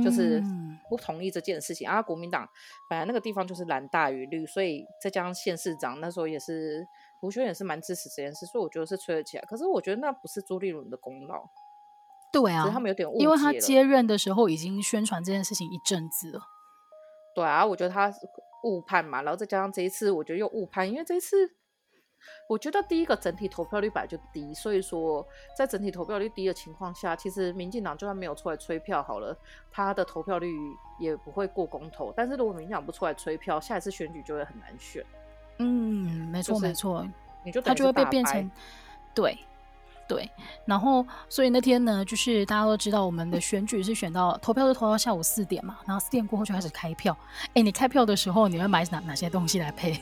[0.04, 0.44] 就是
[0.90, 1.88] 不同意这件事情。
[1.88, 2.46] 啊，国民党
[2.90, 6.86] 本来那个地方就是蓝大于绿，所以再加上县市长那时候也是
[7.22, 9.44] 胡秀燕也是蛮支持这件事，所以我觉得是吹得起来。
[9.46, 11.46] 可是我觉得那不是朱立伦的功劳。
[12.42, 16.42] 对啊，他们有点误解，因为他接任的时候已经宣传这件事情一阵子了。
[17.36, 18.14] 对啊，我觉得他
[18.64, 21.36] 误判嘛，然后再加上这一次，我觉得又误判，因为这一次
[22.50, 29.38] 我觉得第一个整体投票率本来就低，所以说在整体投票率低的情况下，其实民进党就算没有出来催票好了，
[29.72, 30.52] 他的投票率
[31.00, 32.12] 也不会过公投。
[32.16, 35.06] 但是如果民进党不出来催票，下一次选举就会很难选。
[35.60, 37.08] 嗯，没错、就是、没错，
[37.46, 38.52] 你就他就会被变成
[39.14, 39.38] 对。
[40.08, 40.30] 对，
[40.66, 47.16] 然后所以那天呢，就是大家都知道我们的选举是选到投票是投到下午四点嘛，然后四点过后就开始开票。
[47.54, 50.02] 哎，你开票的时候你会买哪哪些东西来配？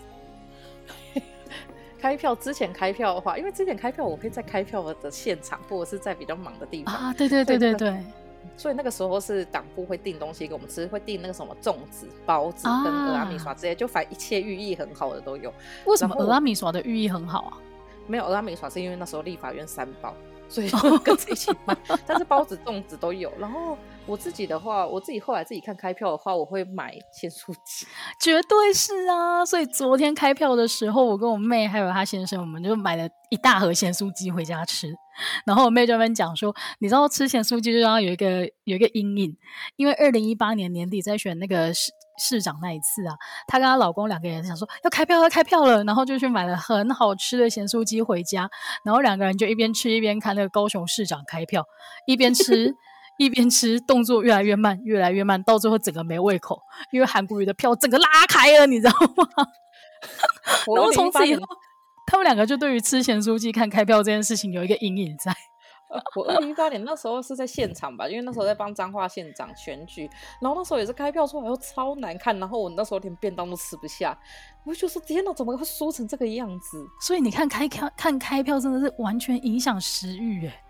[1.99, 7.13] 开票之前开票的话，因为之前开票我可以在开票的现场，或者是在比较忙的地方啊。
[7.13, 8.03] 对对对对对。
[8.55, 15.51] 所以那个时候是党部会订东西给我们吃，会订那个什么粽子、包子跟蚵仔面线这些，就反正一切寓意很好的都有。
[15.85, 17.57] 为什么蚵仔面线的寓意很好啊？
[18.07, 20.13] 没有蚵仔面线，是因为那时候立法院三包，
[20.47, 21.75] 所以 就跟着一起买。
[22.05, 23.31] 但是包子、粽子都有。
[23.39, 27.85] 然后我自己的话，我自己后来自己看开票的话，我会买咸酥鸡，
[28.21, 29.45] 绝对是啊。
[29.45, 34.93] 所以昨天开票的时候，我跟我妹还有她先生，我们就买了一大盒咸酥鸡回家吃。
[35.45, 39.37] 然后我妹就跟讲说，你知道吃咸酥鸡就要有一个有一个阴影，
[39.77, 41.71] 因为二零一八年年底在选那个
[42.17, 43.15] 市市长那一次啊，
[43.47, 48.49] 她跟她老公两个人想说要开票要开票了，然后就去买了很好吃的咸酥鸡回家，
[48.83, 51.63] 然后两个人就一边吃一边看那个高雄市长开票，
[52.05, 52.75] 一边吃
[53.17, 56.59] 一边吃，动作越来越慢越来越慢，到最后整个没胃口，
[56.91, 59.47] 因为韩国瑜的票整个拉开了，你知道吗？
[60.75, 61.41] 然后从此以后，
[62.05, 65.33] 他们两个就对于吃咸酥鸡看开票这件事情有一个阴影在。
[66.15, 70.09] 我二零一八年那时候是在现场吧，因为那时候在帮彰化县长选举，
[70.41, 74.17] 然后那时候也是开票出来又超难看，然后我那时候连便当都吃不下，
[74.63, 76.85] 我就说天哪，怎么会输成这个样子？
[76.99, 80.63] 所以你看开票看开票真的是完全影响食欲哎，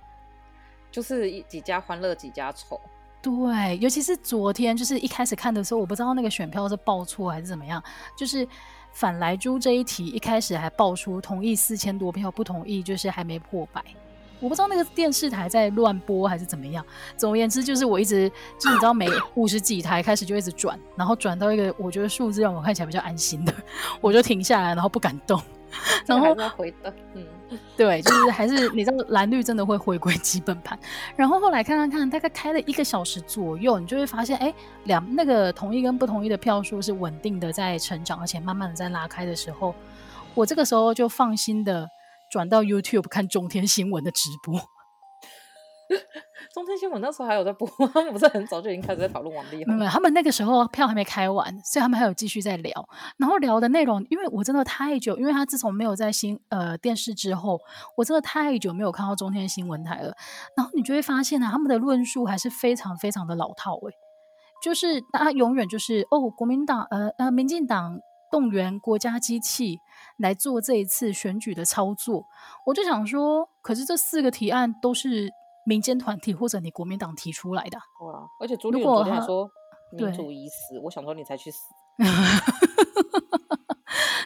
[0.92, 2.80] 就是一几家欢乐几家愁。
[3.22, 7.82] 对，尤其是昨天，就是一开始看的时候，我不知道那个选票是报错还是怎么样，
[8.16, 8.48] 就是
[8.92, 13.84] 反莱猪这一题一开始还爆出同意四千多票，不同意就是还没破百。
[14.40, 16.86] 我不知道那个电视台在乱播还是怎么样。
[17.18, 23.54] 总而言之，就是我一直就你知道，每五十几台开始就一直转，然后转到一个我觉得数字让我看起来比较安心的，
[24.02, 25.42] 我就停下来，然后不敢动。
[26.06, 27.26] 然后回的，嗯，
[27.76, 30.80] 对，就是还是你知道蓝绿真的会回归基本盘。
[31.18, 34.54] 然后后来看看看，大概开了一个小时左右，你就会发现，哎，
[34.86, 39.76] 两那个同意跟不同意的票数是稳定的在成长，而且慢慢的在拉开的时候，
[40.34, 41.90] 我这个时候就放心的。
[42.36, 44.60] 转到 YouTube 看中天新闻的直播，
[46.54, 49.74] 中天新闻那时候还有在播， 他们不是很早就已经开始在讨论王力宏。
[49.74, 52.90] 没有，他们那个时候票还没开完，所以他们还有继续在聊。
[53.18, 57.58] 然后聊的内容，因为我真的太久，因为他自从没有在新呃电视之后，
[57.96, 60.14] 我真的太久没有看到中天新闻台了。
[60.58, 63.94] 然后你就会发现呢、啊，他们的论述还是非常非常的老套诶，
[64.62, 67.98] 就是他永远就是哦，国民党呃呃，民进党。
[68.32, 69.78] 动员国家机器
[70.18, 72.26] 来做这一次选举的操作，
[72.66, 75.30] 我就想说，可是这四个提案都是
[75.66, 77.78] 民间团体或者你国民党提出来的。
[78.02, 78.28] 哇！
[78.40, 79.50] 而且朱立伦昨天还说
[79.92, 81.60] 民主已死，我想说你才去死。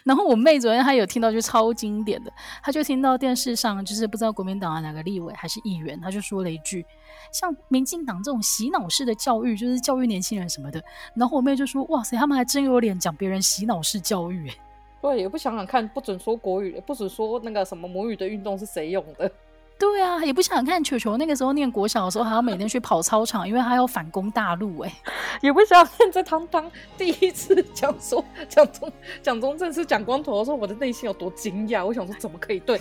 [0.06, 6.84] 然后我妹昨天她有听到就超经典的，她就听到电视上就是不知道国民党的哪个立委还是议员，她就说了一句，
[7.32, 10.82] 像民进党这种洗脑式的教育，就是教育年轻人什么的。
[11.14, 14.52] 然后我妹就说，哇塞，他们还真有脸讲别人洗脑式教育，
[15.02, 19.30] 对，也不想想看，不准说国语，不准说那个什么母语的运动是谁用的。
[19.80, 24.80] 对啊，也不想看球球那个时候念国小的时候，还要每天去跑操场，因为他要反攻大陆。
[24.80, 24.94] 哎，
[25.42, 31.86] 也不想看这汤汤第一次讲说蒋中蒋中正是蒋光头的时候，我的内心有多惊讶。
[31.86, 32.78] 我想说，怎么可以对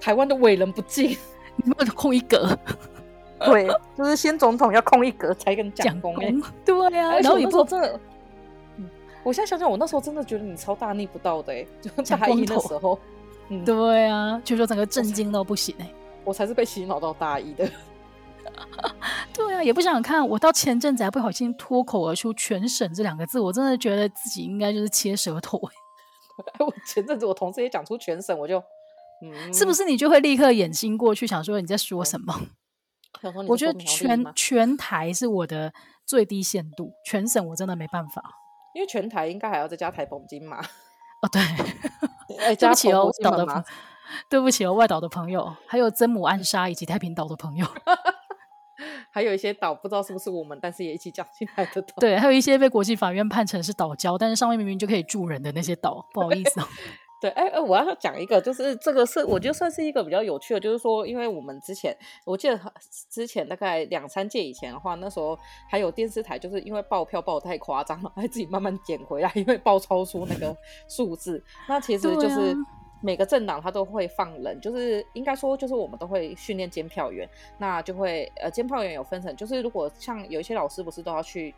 [0.00, 1.16] 台湾的伟人不敬？
[1.62, 2.58] 你们空一格，
[3.38, 6.16] 对，就是先总统要空一格才跟蒋公。
[6.64, 8.00] 对啊，然后你不真的，
[9.22, 11.52] 我现在想想，我那时候真的觉得你超大逆不道的。
[11.52, 12.98] 哎，就大一的时候，
[13.48, 15.92] 嗯， 对啊，就说整个震惊到不行哎。
[16.24, 17.68] 我才是被洗脑到大一的，
[19.32, 25.58] 对啊，也不想想看，我到前阵子还不小心脱口而出“全省”这两个字，我真的觉得自己应该就是切舌头。
[26.58, 28.62] 我前阵子我同事也讲出“全省”，我就，
[29.22, 32.34] 嗯，是不是你就会立刻眼睛过去，想说你在说什么？
[33.22, 35.72] 嗯、我觉得全全台是我的
[36.06, 38.22] 最低限度，全省我真的没办法，
[38.74, 40.60] 因为全台应该还要再加台风金马。
[40.60, 41.42] 哦，对，
[42.38, 43.64] 欸、 对不起哦，岛的。
[44.28, 47.64] 对不起哦，外岛的朋友，还有曾母暗沙以及太平岛的朋友，
[49.12, 51.94] 还有一些岛不知道是不是我们，但是也一起讲进来的岛。
[52.00, 56.66] 对，还有一些被国际法院判成是岛礁，但是上面明明就可以住人的那些岛，不好意思哦。
[57.20, 62.58] 对，哎哎，我要讲一个，就是这个是我觉得算是一个比较有趣的，就是说，因为我们之前我记得
[63.10, 70.56] 之前大概两三届以前的话，那时候还有电视台，就是因为爆票爆得太夸张了，还自己慢慢捡回来，因为爆超出那个
[70.88, 71.42] 数字。
[71.68, 72.56] 那其实就是。
[73.02, 81.54] 每个政党他都会放人，就是应该说，就是我们都会训练监票员，那就会呃，监票员有分成，就是如果像有一些老师不是都要去，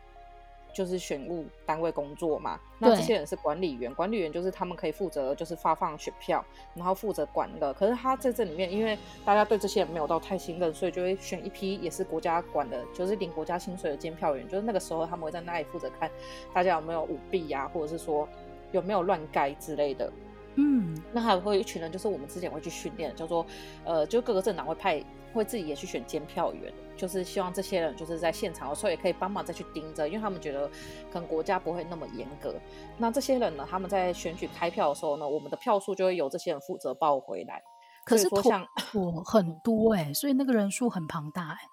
[0.73, 7.73] 就是选务单位工作嘛，那这些人是管理员，管理员就是他们可以负责就是发放选票，然后负责管那个。
[7.73, 16.09] 可是他在这里面，因为大家对这些人没有到太信任，所以就会选一批也是国家管的，就是领国家薪水的监票员，就是那个时候他们会在那里负责看
[16.53, 18.27] 大家有没有舞弊呀，或者是说
[18.71, 20.11] 有没有乱盖之类的。
[20.55, 23.43] 嗯，那还会有一群人，就是我们之前会去训练，叫做
[23.83, 30.67] 呃，就各个政党会派，会自己也去选监票员，就是希望这些人就是在现场的时候也可以帮忙再去盯着，因为他们觉得
[31.11, 32.55] 可能国家不会那么严格。
[32.97, 37.61] 那这些人呢，他们在选举开票的时候呢，我们的票数就会由这些人负责报回来。
[38.05, 41.72] 可是说像我很多哎、欸，所以那个人数很庞大哎、欸。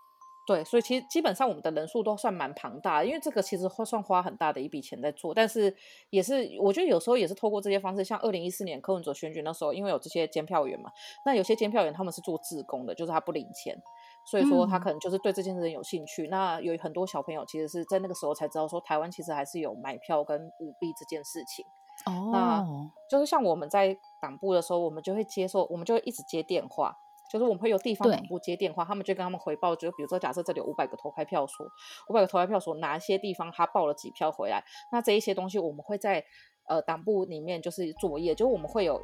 [0.51, 5.73] 对，所以其实基本上我们的人数都算蛮庞大的，因为这个其实会算花很大的一笔钱在做，但是
[6.11, 10.91] 也是我觉得有时候也是透过这些方式，像二零一四年柯文哲选举那时候，因为有这些监票员嘛，
[11.25, 13.81] 那有些监票员他们是做志工的，就是他不领钱，
[14.29, 16.27] 所以说他可能就是对这件事情有兴趣。
[16.27, 21.65] 嗯、那有很多小朋友其实是在那个时候才知道说，台湾其实还是有买票跟舞弊这件事情。
[22.07, 22.67] 哦，那
[23.09, 26.99] 就是像我们在党部的时候，我们就会接受，我们就会一直接电话。
[27.31, 31.65] 就是我们会有地方党部接电话，他们就跟他们回报，就比如说假设这里有五百个投开票所，
[32.09, 36.25] 五百个投开票所哪一些地方他报了几票回来，那这一些东西我们会在
[36.67, 39.01] 呃党部里面就是作业，就是我们会有。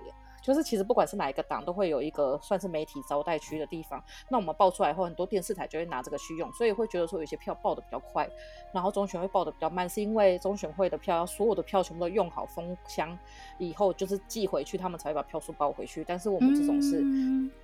[0.47, 4.01] 就是其实不管是哪一个党，都会有一个算是媒体招待区的地方。
[4.29, 8.31] 那我们报出来后，很多电视台就会拿这个去用，所以会觉得说有些票报的比较快，
[8.73, 13.19] 然后中选会报的比较慢，是因为中选会的票所有的票全部都用好封箱
[13.59, 16.05] 以后，就是寄回去，他们才会把票数报回去。
[16.05, 17.03] 但是我们这种是，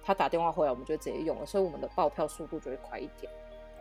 [0.03, 3.31] 他打电话回来，我们就直接用了，所以我们的报票速度就会快一点。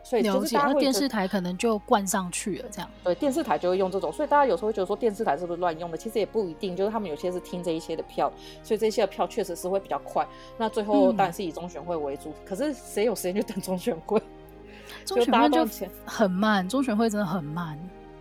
[0.02, 2.90] 所以就是大家电视台可能就灌上去了，这样。
[3.04, 5.96] 对，电视台就会用这种，所以大家有时候会觉得说电视台是不是乱用的？
[5.96, 8.30] 其实也不一定，就是他们有些是听这一些的票，
[8.62, 10.26] 所以这些的票确实是会比较快。
[10.58, 14.20] 那最后当然是以中选会为主，嗯、可是谁有时间去等中选会？
[15.06, 15.66] 中选会就
[16.04, 17.78] 很慢，中选会真的很慢，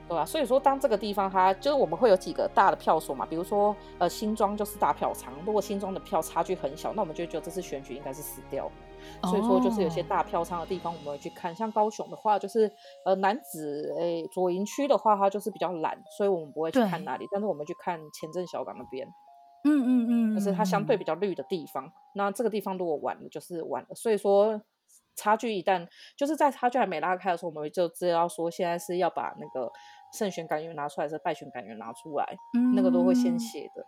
[0.08, 0.26] 对吧、啊？
[0.26, 8.72] 所以说，当这个地方它就是我们会有几个大的票所嘛，比如说呃新庄就是大票仓，如果新庄的票差距很小，那我们就觉得这次选举应该是死掉。
[9.24, 11.52] 所以说，就是有些大票仓的地方，我们会去看。
[11.52, 11.58] Oh.
[11.58, 12.72] 像高雄的话，就是
[13.06, 17.28] 呃南子诶左营区的话，它就是比较懒，所以我们不会去看那里。
[17.32, 19.08] 但是我们去看前镇小港那边，
[19.64, 21.92] 嗯嗯嗯，就是它相对比较绿的地方。
[22.16, 23.94] 那这个地方如果晚了，就是晚了。
[23.94, 24.60] 所以说，
[25.16, 25.88] 差距一旦
[26.18, 29.72] 就是在差距还没拉开的时候，我们就知道说现在是要把那个
[30.18, 32.26] 胜选感言拿出来，是败选感言拿出来，
[32.58, 33.86] 嗯，那个都会先写的。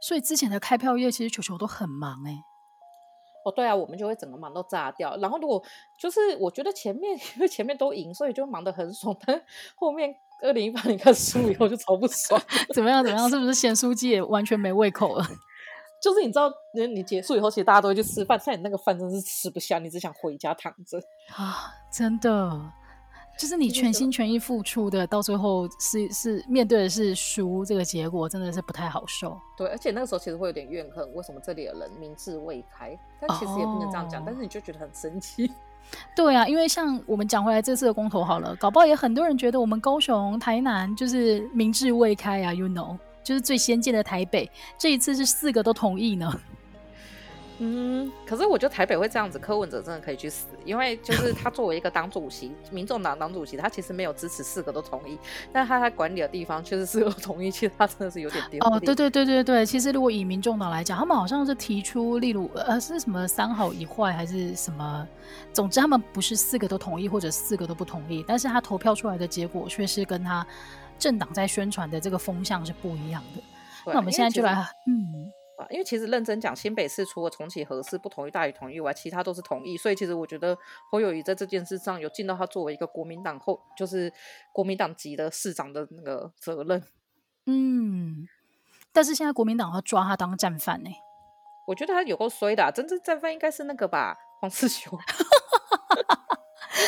[0.00, 2.42] 所以之前的开票夜，其实球球都很忙哎。
[3.44, 5.16] 哦，对啊，我们就会整个忙都炸掉。
[5.18, 5.62] 然后如果
[5.98, 9.16] 就是我觉得前面因为前面都赢，所以就忙得很爽。
[9.26, 9.40] 但
[9.74, 12.40] 后面二零一八年开始输以后就超不爽。
[12.74, 13.02] 怎么样？
[13.04, 13.28] 怎么样？
[13.28, 15.24] 是不是咸酥鸡也完全没胃口了？
[16.02, 20.98] 就是你知道，你你结束以后，其实大家都会去吃饭，但你那个饭真是吃不下，你只想回家躺着
[21.36, 21.72] 啊！
[21.92, 22.72] 真的。
[23.38, 29.36] 就是你全心全意付出的，到最后是是面对的是输这个结果，真的是不太好受。
[29.56, 32.96] 对，而且那个时候其实会有点怨恨，为什么这里的人明智未开？
[33.20, 35.50] 但其实也不能这样讲，哦、但是你就觉得很生气。
[36.14, 46.32] 对啊，因为像我们讲回来这次的公投好了，搞不好也很多人觉得我们高雄、台南就是明智未开啊，you know，就是最先进的台北，这一次是四个都同意呢。
[47.64, 55.16] 嗯，可是我觉得台北会这样子，柯文哲真的可以去死，因为就是他作为一个党主席，民众党党主席，他其实没有支持四个都同意，
[55.52, 58.62] 但他在管理的地方却是四个都同意，其实他真的是有点丢脸。
[58.66, 65.06] 哦，对对对对对，其实如果以民众党来讲，他们好像是提出，例如呃是什么三好一坏还是什么，
[65.52, 70.44] 总之他们不是四个都同意或者四个都不同意，但是他投票出来的结果却是跟他
[70.98, 73.42] 政党在宣传的这个风向是不一样的。
[73.86, 74.54] 那我们现在就来，
[74.88, 75.32] 嗯。
[75.70, 79.76] 因为其实认真讲，新北市除了重启核四不同意大于同意外，其他都是同意。
[79.76, 80.56] 所以其实我觉得
[80.90, 84.12] 侯友谊在这件事上有尽到他作为一个国民党后，就是
[84.52, 86.82] 国民党籍的市长的那个责任。
[87.46, 88.26] 嗯，
[88.92, 90.90] 但是现在国民党要抓他当战犯呢？
[91.66, 94.98] 我觉得他有够衰的，真正战犯应该是那个吧，黄世雄。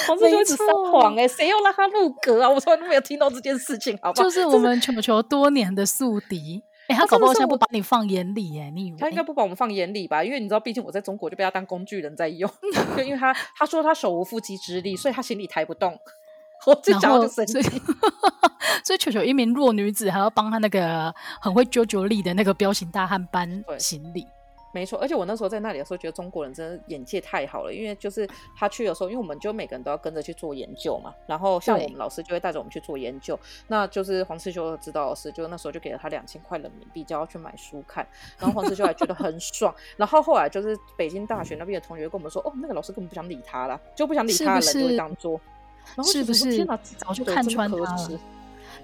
[0.06, 2.50] 黄世修一直撒谎哎，谁要让他入阁啊？
[2.50, 4.24] 我从来都没有听到这件事情，好不好？
[4.24, 6.62] 就是我们球球多年的宿敌。
[6.88, 10.22] 哎、欸，他搞不好现在不把你放眼里欸，你以为他应该不把我们放眼里吧？
[10.22, 12.50] 因为你知道，毕竟我在中国就被他当工具人在用。
[12.96, 15.98] 就 因为他他说他手无缚鸡之力，所以他行李抬不动。
[16.66, 17.60] 我这讲就生气。
[18.84, 24.26] 所以球球一名弱女子还要帮他那个很会揪揪力的那个彪形大汉搬行李。
[24.74, 27.72] 没错，而且我那时候在那里的时候，觉得中国人真的眼界太好了。
[27.72, 31.14] 因为就是他去的时候，因为我们就每个人都要跟着去做研究嘛。
[31.28, 33.38] 然后像我们老师就会带着我们去做研究。
[33.68, 38.04] 那就是黄世修指导老师，就那时候就给了他两千块人民币，叫他去买书看。
[38.36, 39.72] 然后黄世修还觉得很 爽。
[39.96, 45.40] 然后后来就是北京大学那边的同学跟我们说，哦，那个老师根本不想理他了，就不想理他的人就会这样做。
[45.94, 46.50] 然后是不是？
[46.52, 48.20] 天哪，早就看穿他了。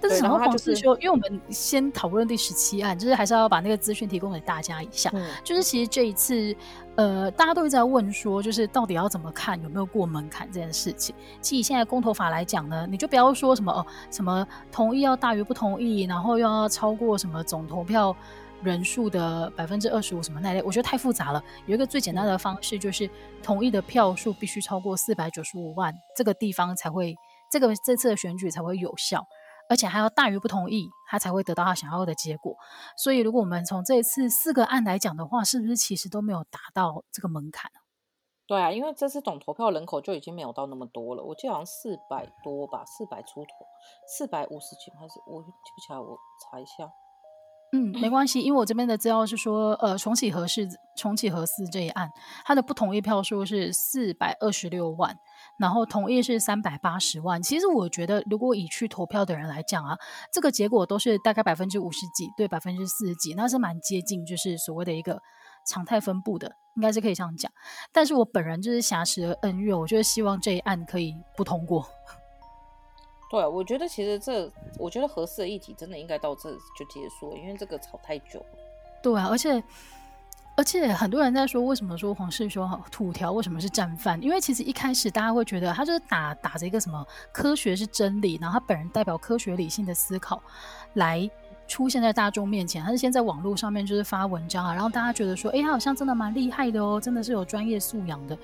[0.01, 5.11] 但是，然后黄士修，因为我们先讨论第十七案，就是还是要把那个资讯提供给大家一下。
[5.13, 6.55] 嗯、就是其实这一次，
[6.97, 11.15] 呃，大家都一直在问说，就是到底要怎么看有没有过门槛这件事情。
[11.41, 18.17] 其实以现在公投法来讲呢，你就不要说什么哦，什么同意要大于不同意，然后又要超过什么总投票
[18.63, 21.43] 人数的百分之二十五什么那类，我觉得太复杂了。
[21.67, 23.09] 有一个最简单的方式，就是
[23.43, 27.15] 同意的票数必须超过四百九十五万，这个地方才会，
[27.51, 29.27] 这个这次的选举才会有效。
[29.71, 32.57] 而且还要大于不同意，他才会得到他想要的结果。
[32.97, 37.71] 所以，如果我们从这一次四个案来讲的话，是不是其实都没有达到这个门槛？
[38.49, 43.51] 对啊，因为这次总投票人口就已经没有到那么多了，我记得好像四百多吧，四百出头，
[44.09, 46.91] 四百五十几还是我记不起来，我查一下。
[47.73, 52.11] 嗯，没关系，因为我这边的资料是说，呃，重启核四，重启核四这一案，
[52.45, 55.17] 它的不同意票数是四百二十六万，
[55.61, 57.41] 然后同意是三百八十万。
[57.43, 59.95] 其实我觉得，如果以去投票的人来讲啊，
[60.33, 65.21] 这个结果都是大概百分之五十几对百分之四十几，那是蛮接近，就是所谓的一个
[65.67, 67.53] 常态分布的，应该是可以这样讲。
[67.93, 71.87] 但是我本人就是挟持了恩怨，我就是希望这一案可以不通过。
[73.31, 78.47] 对，我觉得其实这，我觉得合适的议题真的应该到这就结束了，因为这个吵太久了。
[79.03, 79.63] 对啊，而且
[80.61, 84.23] 而且很多人在说，为什么说黄世修土条为什么是战犯？
[84.23, 87.03] 因为其实一开始大家会觉得他就是打打着一个什么
[87.33, 90.43] 科学是真理，然后他本人代表科学理性的思考
[90.93, 91.31] 来
[91.67, 92.85] 出现在大众面前。
[92.85, 98.37] 他是先在网络上面就是发文章啊，然后大家觉得说，哎，他好像真的蛮厉害的哦，真的是有专业素养的。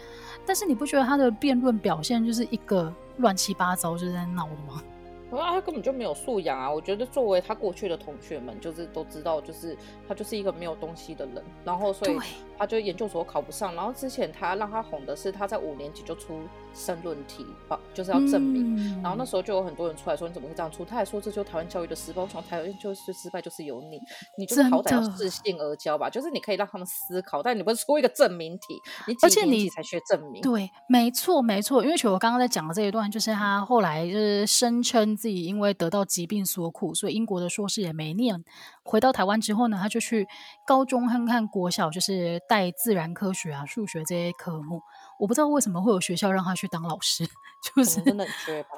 [0.46, 2.90] 但是你不觉得他的辩论表现就是一个？
[3.18, 4.82] 乱七八糟就是在闹的吗？
[5.30, 6.72] 啊，他根本就没有素养啊！
[6.72, 12.16] 我觉得作为他过去的同学们，就是都知道，就是他就是一个没有东西的人，然后所以
[12.56, 13.74] 他就研究所考不上。
[13.74, 16.40] 然后之前他让他红的是他在五年级就出
[16.76, 17.46] 申论题，
[17.94, 18.76] 就是要证明。
[18.76, 20.84] 嗯、然后那时候就有很多人出来说，你怎么会这样出？
[20.84, 22.20] 他还说，这就是台湾教育的失败。
[22.20, 23.98] 我想台湾就是失败就是有你，
[24.36, 30.42] 你就是好歹要适性而教吧，就是你可以让他们思考，但你不是出一个证明题，你几年级才学证明？
[30.42, 31.82] 对，没错没错。
[31.82, 38.44] 因为其实我刚刚在讲的这一段，就是他后来就是声称自己因为得到疾病所苦，所以英国的硕士也没念。
[38.84, 40.26] 回到台湾之后呢，他就去
[40.66, 44.80] 高中看看国小，就是带自然科学啊、数学这些科目。
[45.18, 47.26] 我不知道为什么会有学校让他去当老师，
[47.74, 48.70] 就是真的很缺吧？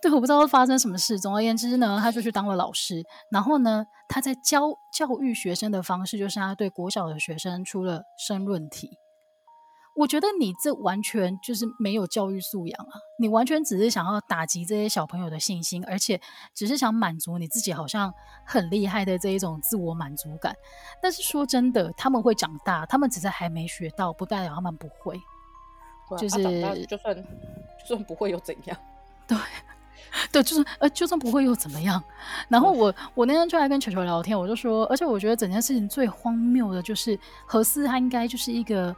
[0.00, 1.18] 对，我不知道会发生什么事。
[1.18, 3.04] 总而言之呢，他就去当了老师。
[3.30, 4.62] 然后呢，他在教
[4.92, 8.98] 教育学生的方式，就是他对国小的学生出了申论题。
[9.98, 13.00] 我觉得你这完全就是没有教育素养啊！
[13.18, 16.20] 你完全只是想要打击这些小朋友的信心，而且
[16.54, 18.12] 只是想满足你自己好像
[18.44, 20.54] 很厉害的这一种自我满足感。
[21.00, 25.18] 但是说真的，他们会长大，他们只是还没学到，不代表他们不会。
[26.18, 28.76] 就是、啊、就算就算不会又怎样？
[29.26, 29.38] 对
[30.30, 32.02] 对，就是呃，就算不会又怎么样？
[32.48, 38.94] 然后我我那天就来跟球球聊天，我就说，而且我觉得整件事情最荒谬的就是何四，他应该就是一个。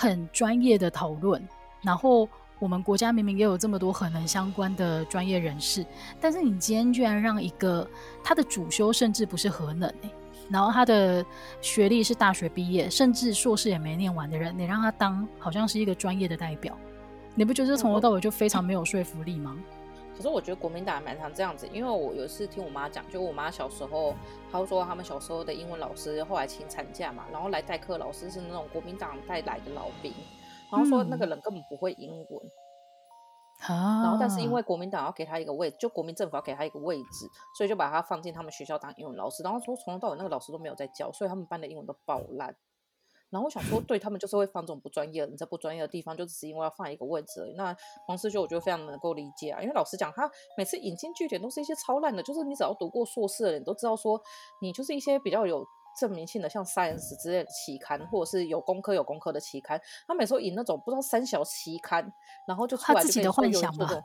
[0.00, 1.42] 很专业的讨论，
[1.82, 2.28] 然后
[2.60, 5.84] 我们国家明明也有这么多核能相关的专业人士，
[6.20, 7.84] 但是你今天居然让一个
[8.22, 10.10] 他的主修甚至不是核能、欸、
[10.50, 11.24] 然后他的
[11.60, 16.76] 学历是大学毕业，甚至硕士也没念完的人，你让他当好像是一个专业的代表，
[17.34, 19.56] 你不觉得从头到尾就非常没有说服力吗？
[20.16, 24.16] 可是我觉得国民党还蛮常这样子，因为我有一次听我妈讲，就我妈小时候，
[24.50, 30.12] 她说他们小时候的英文老师后来请产假嘛，然后来代课老师是那种国民党带来的老兵，
[30.72, 32.50] 然后说那个人根本不会英文，嗯、
[33.66, 42.54] 然后但是因为国民党要给他一个位置，就国民政府要给他一个位置，所以就把他放进他们学校当英文老师，然后说从头到尾那个老师都没有在教，所以他们班的英文都爆烂。
[43.30, 47.52] 然后我想说，对他们就是会放这种不专业的人在不专业的地方，就只是因为要放一个位置而已。
[47.52, 54.18] 那黄士修我觉得非常能够理解啊，因为老实讲，他每次引经据典都是一些超烂的，就是你只要读过硕士的人都知道说，
[54.62, 55.62] 你就是一些比较有
[55.98, 62.12] 证明性的，像 Science 之类的期刊，或者是有工科有工科的期刊，他每次都引那种不知道三小期刊，
[62.46, 63.88] 然后就出来就他自己的幻想嘛。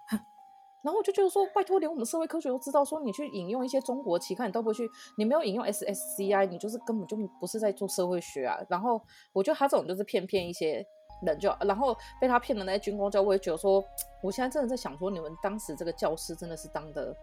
[0.83, 4.85] 然后我就觉得说，拜托，连我们社会科学都知道，说你去引用一些中国期刊，你都不会去，
[5.17, 8.57] 你没有引用 SSCI，你就是根本就不是在做社会学啊。
[8.67, 10.85] 然后我觉得他这种就是骗骗一些
[11.25, 13.81] 人就，就然后被他骗的那些军工教，我也觉得说，
[14.21, 17.15] 我现在真的在想说，你们当时这个教师真的是当得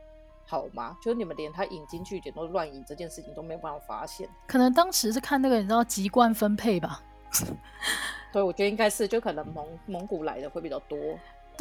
[0.51, 0.97] 好吗？
[1.01, 7.01] 就是你们连他引经据典都乱引这件事情都没有办法发现，可能当时是看那个你知道籍贯分配吧。
[8.33, 10.99] 对，我觉得应该是，就可能蒙蒙古来的会比较多。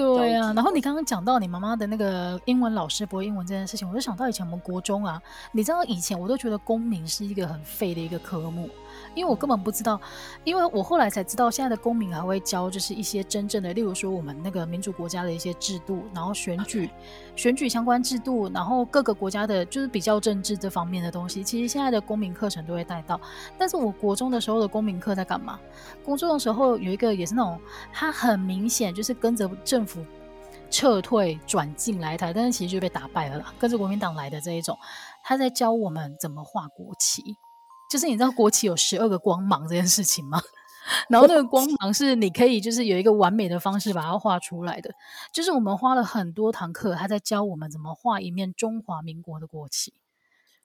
[0.03, 5.21] 对啊，然后你刚刚讲到你妈妈的那个英文老师不会英文这件事情，我就想到以前我们国中啊，
[5.51, 8.69] 你知道以前我都觉得公民是一个很废的一个科目。
[9.15, 9.99] 因为我根本不知道，
[10.43, 16.89] 因为我后来才知道，现在的公民还会教，就是一些真正的，例如说我们那个民主国家的一些制度，然后选举、
[17.35, 23.19] 选举相关制度，然后各个国家的，就是比较政治这方面的东西，其实现在的公民课程都会带到。
[23.57, 25.59] 但是我国中的时候的公民课在干嘛？
[26.03, 27.59] 国中的时候有一个也是那种，
[27.93, 29.88] 他很明显就是跟着政府
[30.69, 34.77] 撤退转进来台，但是其实就被打败了啦，跟着国民党来的这一种，
[35.23, 37.35] 他在教我们怎么画国旗。
[37.89, 40.39] 就是你知道国旗有十二个光芒这件事情吗？
[41.09, 44.91] 然后那个光芒是你可以就是有一个完美的方式把它画出来的。
[45.33, 49.93] 就是我们花了很多堂课，他在教我们怎么画一面中华民国的国旗。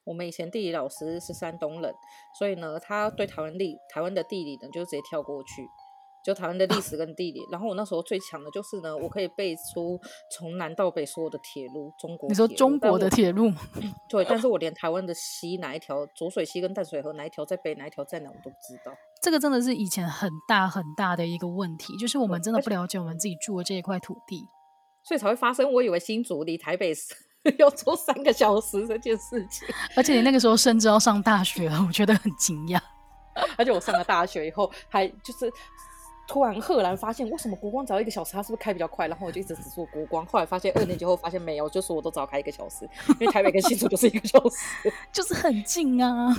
[0.05, 1.95] 我们以前地理老师是山东人，
[2.39, 5.67] 所以呢，他对台湾地台湾的地理呢就直接跳过去。
[6.25, 7.41] 就台湾的历史跟地理。
[7.53, 10.01] 然后我那时候最强的就是呢，我可以背出
[10.37, 12.29] 从南到北所有的铁路，中国。
[12.29, 13.53] 你说中国的铁路？
[14.09, 18.93] 对，但是我连台湾的溪哪一条，浊水溪跟淡水河哪一条在北，哪一条在南，我都不知道。
[19.23, 24.43] 这个真的是以前很大很大的一个问题，就是我们真的不了解我们自己住的这一块土地，
[25.05, 25.71] 所以才会发生。
[25.71, 26.93] 我以为新竹离台北
[27.59, 32.81] 要坐三个小时这件事情，而且你那个时候甚至要上大学了，我觉得很惊讶。
[33.59, 35.51] 而且我上了大学以后，还就是
[36.27, 39.07] 突然赫然发现，为什么国光只要一个小时，它是不是开比较快？
[39.09, 42.89] 然后我就一直只说国光，后来发现二年级后发现没有，就说我都只要开一个小时，
[43.21, 46.35] 因为台北跟新竹就是一个小时， 就是很近啊。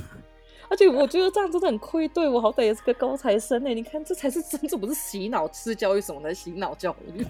[0.68, 3.70] 而且我觉得这样真的很愧对我，好歹也是个高材生呢。
[3.70, 7.24] 你看，这才是真正不是洗脑吃教育什么的洗脑教育。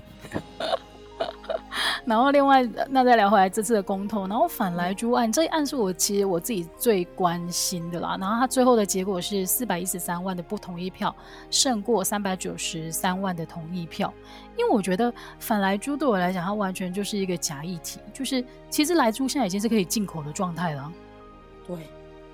[2.06, 8.16] 然后另外，那再聊回来这次的公投，然后反莱猪案这一案是我其实我自己最关心的啦。
[8.20, 11.14] 然后它最后的结果是四百一十三万的不同意票
[11.50, 14.14] 胜过三百九十三万的同意票，
[14.58, 20.92] 因为我觉得反莱猪对我来讲，它完全就是一个假议题，就是其实莱猪现在已经是可以进口的状态了。
[21.68, 21.78] 对。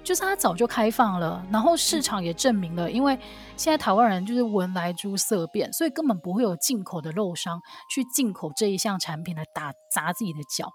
[0.03, 3.17] 就是它早就开放了，然后市场也证明了，因为
[3.55, 7.61] 现在台湾人就是闻来猪色变，所以根本不会有进口的肉商
[7.93, 10.69] 去进口这一项产品来打砸自己的脚。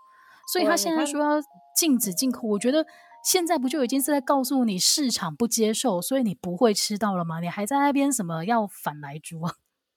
[0.53, 1.43] 所以他现在说要
[1.77, 2.87] 禁止进口，我觉得
[3.25, 7.41] 现在不就已经是在告诉你市场不接受，所以你不会吃到了吗？
[7.41, 9.53] 你还在那边什么要反来猪啊？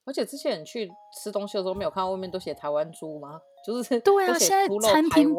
[0.06, 0.90] 而且之前你去
[1.22, 3.40] 吃东西的时候，没有看到外面都写台湾猪吗？
[3.64, 5.36] 就是对啊，现在餐厅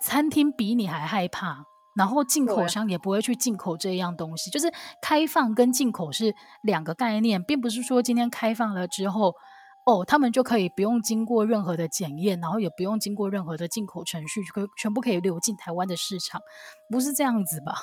[0.00, 1.64] 餐厅比你还害怕。
[1.96, 4.70] 然后进口商也不会去进口这样东西，就是
[5.00, 9.34] 开放跟进口是两个概念，并不是说今天开放了之后，
[9.86, 16.40] 哦，他们就可以不用经过任何的检验，然后也不用经过任何的进口程序，可全部可以流进台湾的市场，
[16.90, 17.74] 不是这样子吧？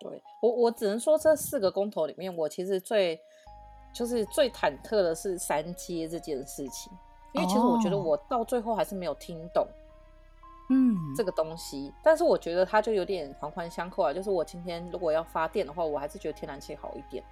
[0.00, 3.18] 对，我，我只能说这四个公投里面，我其实最
[3.94, 6.92] 就是最忐忑的是三阶这件事情，
[7.32, 9.64] 因为其实我觉得我到最后还是没有听懂。
[10.68, 14.12] 嗯，这个东西，但是我觉得它就有点环环相扣啊。
[14.12, 17.22] 就是我今天如果要发电的话，我还是觉得天然气好一点。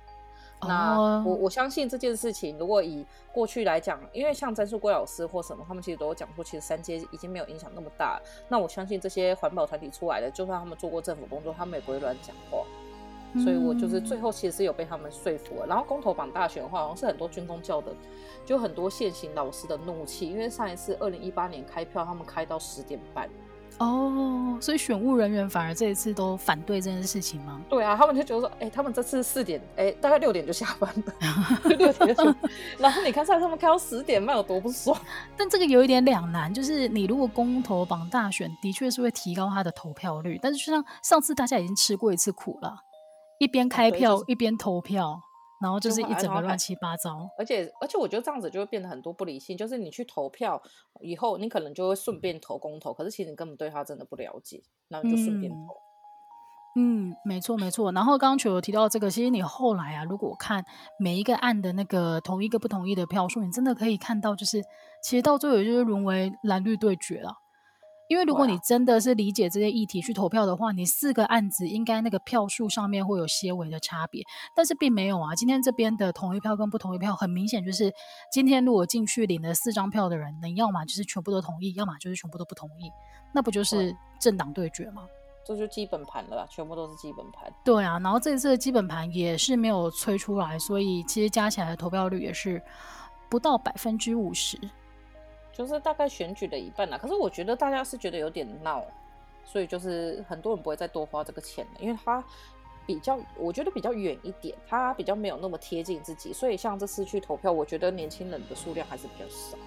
[0.61, 8.21] 哦、那我我相信这件事情，如果以过去来讲，因为像詹树圭老师或什么，他们其实都有讲说，其实三阶已经没有影响那么大。
[8.49, 12.65] 那我相信这些环保团体出来的，就算他们做过政府工作，他们也不会乱讲话。
[13.35, 15.67] 所以我就是最后其实是有被他们说服了。
[15.67, 17.93] 然后公投榜大选的话，好像是很多军工教的，
[18.45, 23.29] 就很多现行老师的怒气，因为上一次二零一八年开票，他们开到十点半。
[23.79, 27.61] 哦，所以选务人员反而这一次都反对这件事情吗？
[27.71, 31.15] 对啊，他们就觉得说，哎、欸，他们这次四点，哎、欸，大概六点就下班了，
[31.65, 32.23] 六点就。
[32.79, 34.97] 然后你看上次他们开到十点半有多不爽。
[35.39, 42.77] 但这个有一点两难，就是你如果公投榜大选，的确是会提高他的投票率，但是就像上次大家已经吃过一次苦了。
[43.43, 45.21] 一边开票、就是、一边投票，
[45.61, 47.29] 然后就是一整个乱七八糟。
[47.37, 49.57] 而且而且，我觉得这样子就会变得很多不理性。
[49.57, 50.63] 就是你去投票
[51.01, 55.75] 以后，你可能就会顺便投公投，可是其实你根本对他真的不了解，然后就顺便投。
[56.77, 57.91] 嗯，嗯，没错没错。
[57.91, 60.65] 然后刚刚球友提到这个，其实你后来啊，如果看
[60.99, 64.63] 每一个案的那个同一个不同意的票数，你真的可以看到，就是
[65.03, 67.42] 其实到最后也就是沦为蓝绿对决了。
[68.13, 74.23] 因为如果你真的是理解这些议题去投票的话，你四个案子应该那个票数上面会有些微的差别，
[74.55, 75.35] 但是并没有啊。
[75.35, 77.91] 今天这边的同意票跟不同意票，很明显就是
[78.31, 82.93] 今天如果进去领了四张票的人，你要么就是全部都同意，要么就是全部都不同意，
[83.33, 85.05] 那不就是政党对决吗？
[85.47, 87.51] 这就基本盘了，全部都是基本盘。
[87.65, 92.63] 对啊，然后这次的基本盘也是没有催出来，所以其实加起来的投票率也是
[93.31, 94.61] 不到百分之五十。
[95.53, 98.83] 就是大概选举的一半啦，可是我觉得大家是觉得有点闹，
[99.45, 102.25] 所以就是很多人不会再多花这个钱了，因为它
[102.87, 109.59] 比较，我觉得比较远一点，它比较没有那么贴近自己，所以像这次去投票，我觉得年轻人的数量还是比较少。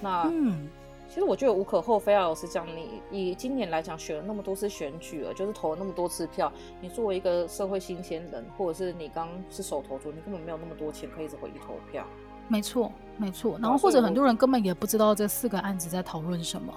[0.00, 0.68] 那嗯，
[1.08, 12.04] 其实我觉得无可厚非啊，老实讲，你以今年来讲，选了那么多次选举了，就是投了那么多次票，你作为一个社会新鲜人，或者是你刚是手投族，你根本没有那么多钱可以一直回去投票。
[12.50, 13.56] 没错，没错。
[13.62, 16.74] 然后或者很多人根本也不知道这四个案子在讨论什么，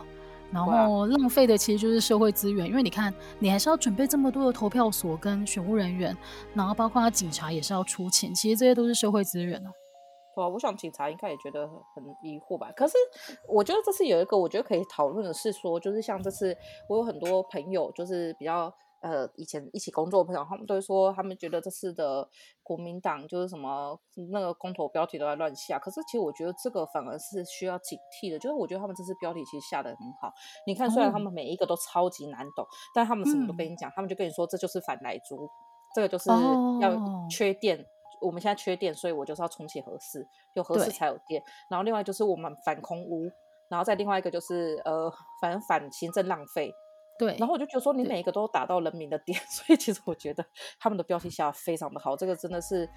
[0.51, 2.67] 然后浪费的其实就是社会资源。
[2.67, 6.15] 因为你看，你还是要准备这么多的投票所跟选务人员，
[6.53, 9.71] 然后包括警察也是要出钱，其实这些都是社会资源哦。
[10.35, 12.71] 对啊，我想警察应该也觉得很疑惑吧。
[12.75, 12.93] 可是
[13.49, 16.55] 我觉得这次有一个我觉得可以讨论的是说，就是像这次
[16.87, 18.71] 我有很多朋友就是比较。
[19.03, 22.25] 呃，以前一起工作的朋友，他们都会说，他们觉得这次的
[22.63, 23.99] 国民党就是什么
[24.31, 25.77] 那个公投标题都在乱下。
[25.77, 30.33] 可是其实我觉得这个反而是需要警惕的，就是我觉得他们这次标题其实下的很好。
[30.65, 35.49] 你看，虽然他们每一个都超级难懂，嗯、但他们什么都跟你讲，他们就跟你说这就是反莱猪，
[35.93, 36.29] 这个就是
[36.79, 37.85] 要缺电。
[38.21, 40.25] 我们现在缺电，所以我就是要重启核四，
[40.55, 41.43] 有核四才有电。
[41.69, 43.29] 然后另外就是我们反空屋，
[43.69, 46.73] 然后再另外一个就是呃，反正反行政浪费。
[47.17, 47.35] 对。
[47.37, 50.45] 然后我就觉得说，你每一个都打到人民的点， 所以其实我觉得
[50.79, 52.89] 他们的标题下非常的好，这个真的是。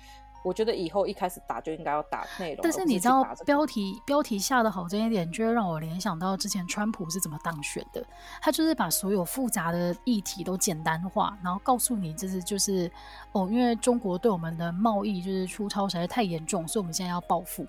[0.45, 8.05] 我觉得以后一开始打就应该要打内容，但是你知道标题标题下的好这一点，就会让我联想到之前川普是怎么当选的。
[8.41, 12.89] 他就是把所有复杂的议题都简单化，然后告诉你这是就是
[13.33, 17.67] 哦，因为中国对我们的贸易就是出超实在太严重，所以我们现在要报复。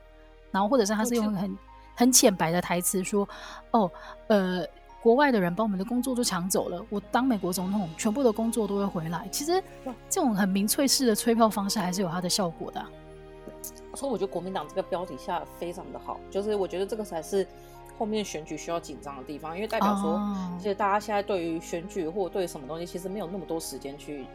[0.52, 1.58] 然后或者是他是用很
[1.96, 3.28] 很浅白的台词说
[3.72, 3.90] 哦
[4.28, 4.64] 呃。
[5.02, 9.28] 国外的人把我们的工作都抢走了，我当美国总统，全部的工作都会回来。
[9.32, 9.64] 其实
[10.10, 12.90] 这种很民粹式的催票方式还是有它的效果的啊。
[13.94, 17.48] 所以我觉得国民党这个标题下非常的好，就是我觉得这个才是
[17.98, 20.20] 后面选举需要紧张的地方，因为代表说，
[20.58, 24.26] 其实大家现在对于选举或对什么东西，其实没有那么多时间去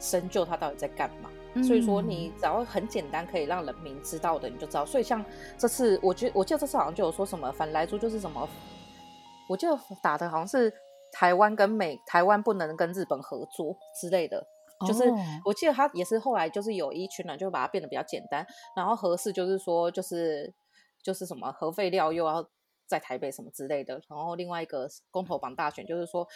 [0.00, 1.62] 深究它到底在干嘛。
[1.62, 4.86] 所以说，你只要很简单可以让人民知道的，你就知道。
[4.86, 5.24] 所以像
[5.58, 8.48] 这次，我觉得我记得这次好像就有说什么反莱猪就是什么。
[9.48, 10.72] 我记得打的好像是
[11.12, 14.44] 台湾跟美，台湾不能跟日本合作之类的，
[14.86, 15.04] 就是
[15.44, 20.52] 我记得他也是后来就是有一群人就把它变得比较简单，然后合适就是说就是
[21.02, 22.48] 就是什么核废料又要
[22.86, 26.26] 在台北什么之类的，然后另外一个公投榜大选就是说。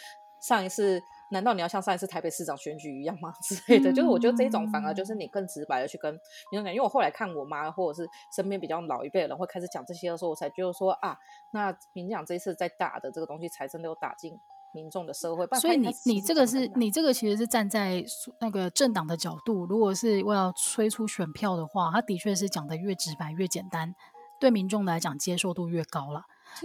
[0.41, 3.33] 上一次，难道你要像上一次台北市长选举一样吗？
[3.43, 6.13] 之类的，就是我觉得这一种反而就是你更直白的去跟
[6.51, 11.17] 民众讲，因为我后来看我妈或者是身边比较老一辈的人会开始讲这些的时候，我才觉得说啊，
[11.51, 14.39] 那民进党这一次在打的这个东西才真的有打进
[14.73, 15.45] 民众的社会。
[15.59, 18.03] 所以你你这个是你这个其实是站在
[18.39, 23.93] 那个政党的角度，如果是为了催出选票的话，他的确是讲的越直白越简单，
[24.39, 26.23] 对民众来讲接受度越高了。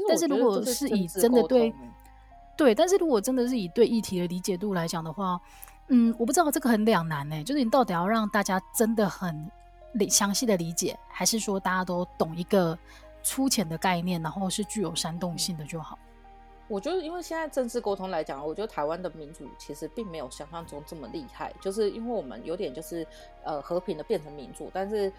[0.09, 1.75] 但是如果是以真的对。
[2.57, 5.41] 对，但是如果真的是以对议题的理解度来讲的话，
[5.89, 7.43] 嗯，我不知道这个很两难呢。
[7.43, 9.51] 就是你到底要让大家真的很
[9.95, 12.79] 理详细的理解，还是说大家都懂一个
[13.23, 15.99] 粗浅的概念，然后是具有煽动性的就好？
[16.69, 23.07] 我觉得，因为现在政治沟通来讲，我觉得台湾的民主其实并没有想象中这么厉害，就是因为我们有点就是
[23.43, 25.13] 呃和平的变成民主，但是。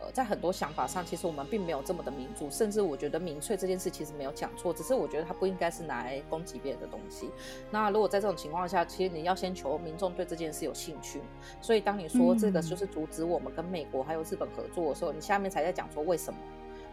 [0.00, 7.30] 呃，在很多想法上，其实我们并没有这么的民主，甚至我觉得民粹这件事其实没有讲错，只是我觉得它不应该是拿来攻击别人的东西。
[7.70, 11.20] 那如果在这种情况下，其实你要先求民众对这件事有兴趣。
[11.60, 16.38] 所以当你说这个就是阻止我们跟美国还有日本合作的时候，你下面才在讲说为什么。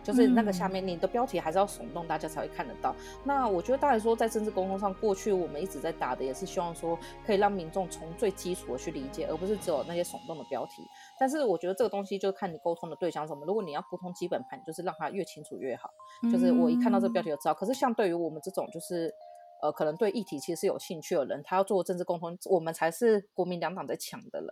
[0.03, 2.95] 就是那个下面，你的标题还是要耸动，大家才会看得到。
[3.26, 10.88] 那我觉得，当然说在政治沟通上，过去我们一直在打的，也是希望说可以让民众从最基础的去理解，而不是只有那些耸动的标题。
[11.20, 13.45] 但是我觉得这个东西就看你沟通的对象什么。
[13.45, 15.89] 如果你要沟通基本盘，就是让他越清楚越好。
[16.32, 17.53] 就是我一看到这个标题就知道。
[17.53, 19.13] 可是像对于我们这种就是
[19.61, 24.49] 呃，可能对议题其实是有兴趣的人，他要做政治沟通，我们才是国民两党在抢的人。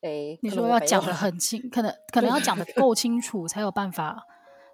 [0.00, 4.26] 哎，你说要讲得很清，可能可能要讲得够 清楚，才有办法。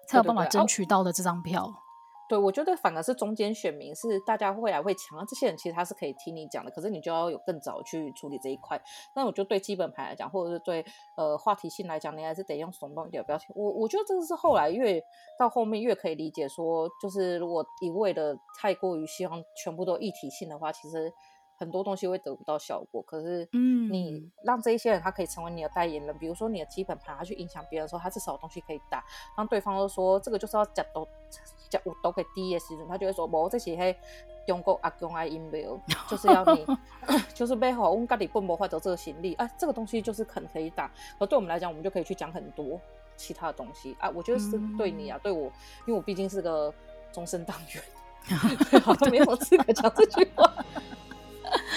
[0.09, 1.83] 才有办法争取到的这张票。
[2.29, 8.81] 对，我觉得反而是中间选民是大家未来会抢，这些人其实他是可以听你讲的，可是你就要有更早去处理这一块。
[9.15, 13.45] 那我觉得对基本牌来讲，或者是对呃话题性来讲，你还是得用耸动一点的标题。
[13.55, 15.01] 我我觉得这个是后来越
[15.39, 21.13] 到后面越可以理解说，就是如果一味的太过于希望全部都一体性的话，其实。
[21.57, 29.03] 很多东西会得不到效果，可是，嗯，你让这一些人他可以成为你的代言人，比如说你的基本盘，他去影响别人的时候，他至少有东西可以打，
[29.35, 31.07] 让对方都说这个就是要讲都
[32.01, 33.97] 都给第一时阵，他就会说我这些嘿
[34.45, 35.67] 中国阿公爱音乐，
[36.07, 36.65] 就是要你
[37.33, 40.89] 就是背后我们家里不谋划走这个行李，哎，这个东西就是肯可以打，
[41.19, 42.79] 而对我们来讲，我们就可以去讲很多
[43.17, 45.51] 其他的东西啊，我觉得是对你啊，嗯、对我，
[45.85, 46.73] 因为我毕竟是个
[47.11, 47.83] 终身党员
[48.83, 50.53] 好像没有资格讲这句话。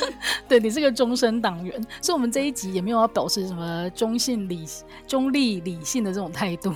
[0.48, 4.66] 对，你是个终身党员，所以我们这一集也没有要表示什么中性理、
[5.06, 6.74] 中立理性的这种态度，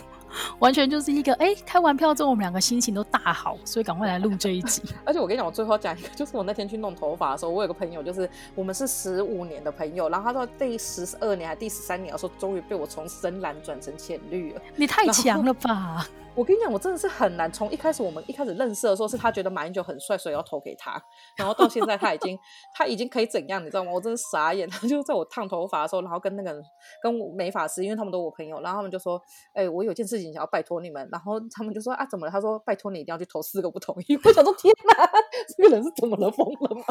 [0.59, 4.83] 完全就是一个哎，开完票之后我们两个心情都大好，所以赶快来录这一集。
[5.05, 14.61] 而且我跟你讲，我最后讲一个，就是我那天去弄头发的时候，我有个朋友，就是我们是十五年的朋友，然后他说第十二年还第十三年的时候，终于被我从深蓝转成浅绿了。
[14.77, 16.07] 你太强了吧！
[16.37, 17.51] 我跟你讲，我真的是很难。
[17.53, 21.01] 从一开始我们一开始认识的时候，是他觉得马英九很帅，所以要投给他。
[21.37, 22.37] 然后到现在他已经
[22.75, 23.93] 他已经可以怎样，你知道吗？
[23.93, 24.69] 我真的傻眼。
[24.69, 26.63] 他就在我烫头发的时候，然后跟那个人
[27.01, 29.21] 跟我美发师，因为他们都是我朋友，然后他们就说
[29.55, 34.17] ：“哎、欸，我有件事情想要拜托你们。”然后他们就说：“啊，怎么了？”他说：“拜托你一定要去投四个不同意。
[34.25, 35.09] ”我想说：“天哪，
[35.57, 36.29] 这个人是怎么了？
[36.33, 36.85] 疯了吗？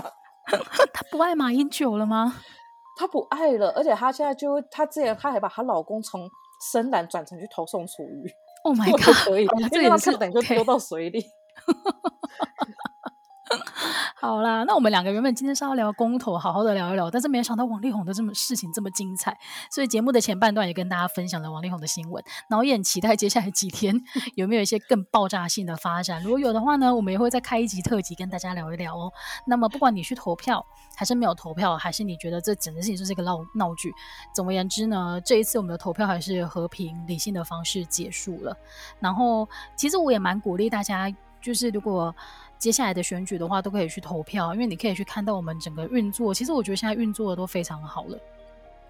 [0.93, 2.33] 他不爱马英九了吗？
[2.97, 6.29] 他不爱了，而且他现在就他之前他还把她老公从
[6.71, 8.31] 深蓝转成去投宋楚瑜。”
[8.63, 9.15] Oh my god！
[9.25, 11.23] 可以，这也是等于就丢到水里。
[14.25, 19.37] 好啦，那我们两个原本今天是要聊公投，好好的聊一聊，但是没有想到王力宏的这么事情这么精彩，
[19.69, 23.93] 所以节目的前半段也跟大家分享了王力宏的新闻，然后也很期待接下来几天
[24.35, 26.23] 有没有一些更爆炸性的发展。
[26.23, 29.11] 如果有的话呢，我们也会再开一集特辑跟大家聊一聊哦。
[29.45, 30.65] 那么不管你去投票
[30.95, 33.91] 还是没有投票，还是你觉得这整个事情就是一个闹闹剧，
[34.33, 38.55] 总而言之呢，这一次我们的投票还是和平理性的方式结束了。
[39.01, 42.15] 然后其实我也蛮鼓励大家，就是如果。
[42.63, 46.33] 接下来的选举的话，都可以去投票，因为你可以去看到我们整个运作。
[46.33, 48.17] 其实我觉得现在运作的都非常好了，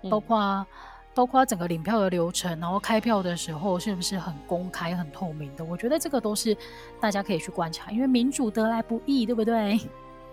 [0.03, 0.67] 嗯、包括
[1.15, 5.65] 包括整个领票的流程，然后开票的时候是不是很公开、很透明的？
[5.65, 6.55] 我觉得这个都是
[6.99, 9.79] 大家可以去观察，因为民主得来不易，对不对？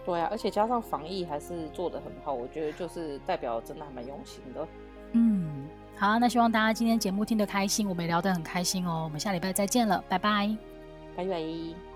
[0.04, 4.68] 对啊，而且加上防疫还是做的很好，我觉得就是代表真的还蛮用心的。
[5.12, 5.66] 嗯，
[5.96, 9.02] 好，那希望大家今天节目听得开心，我们也聊得很开心哦。
[9.04, 10.54] 我们下礼拜再见了，拜拜，
[11.16, 11.89] 拜拜。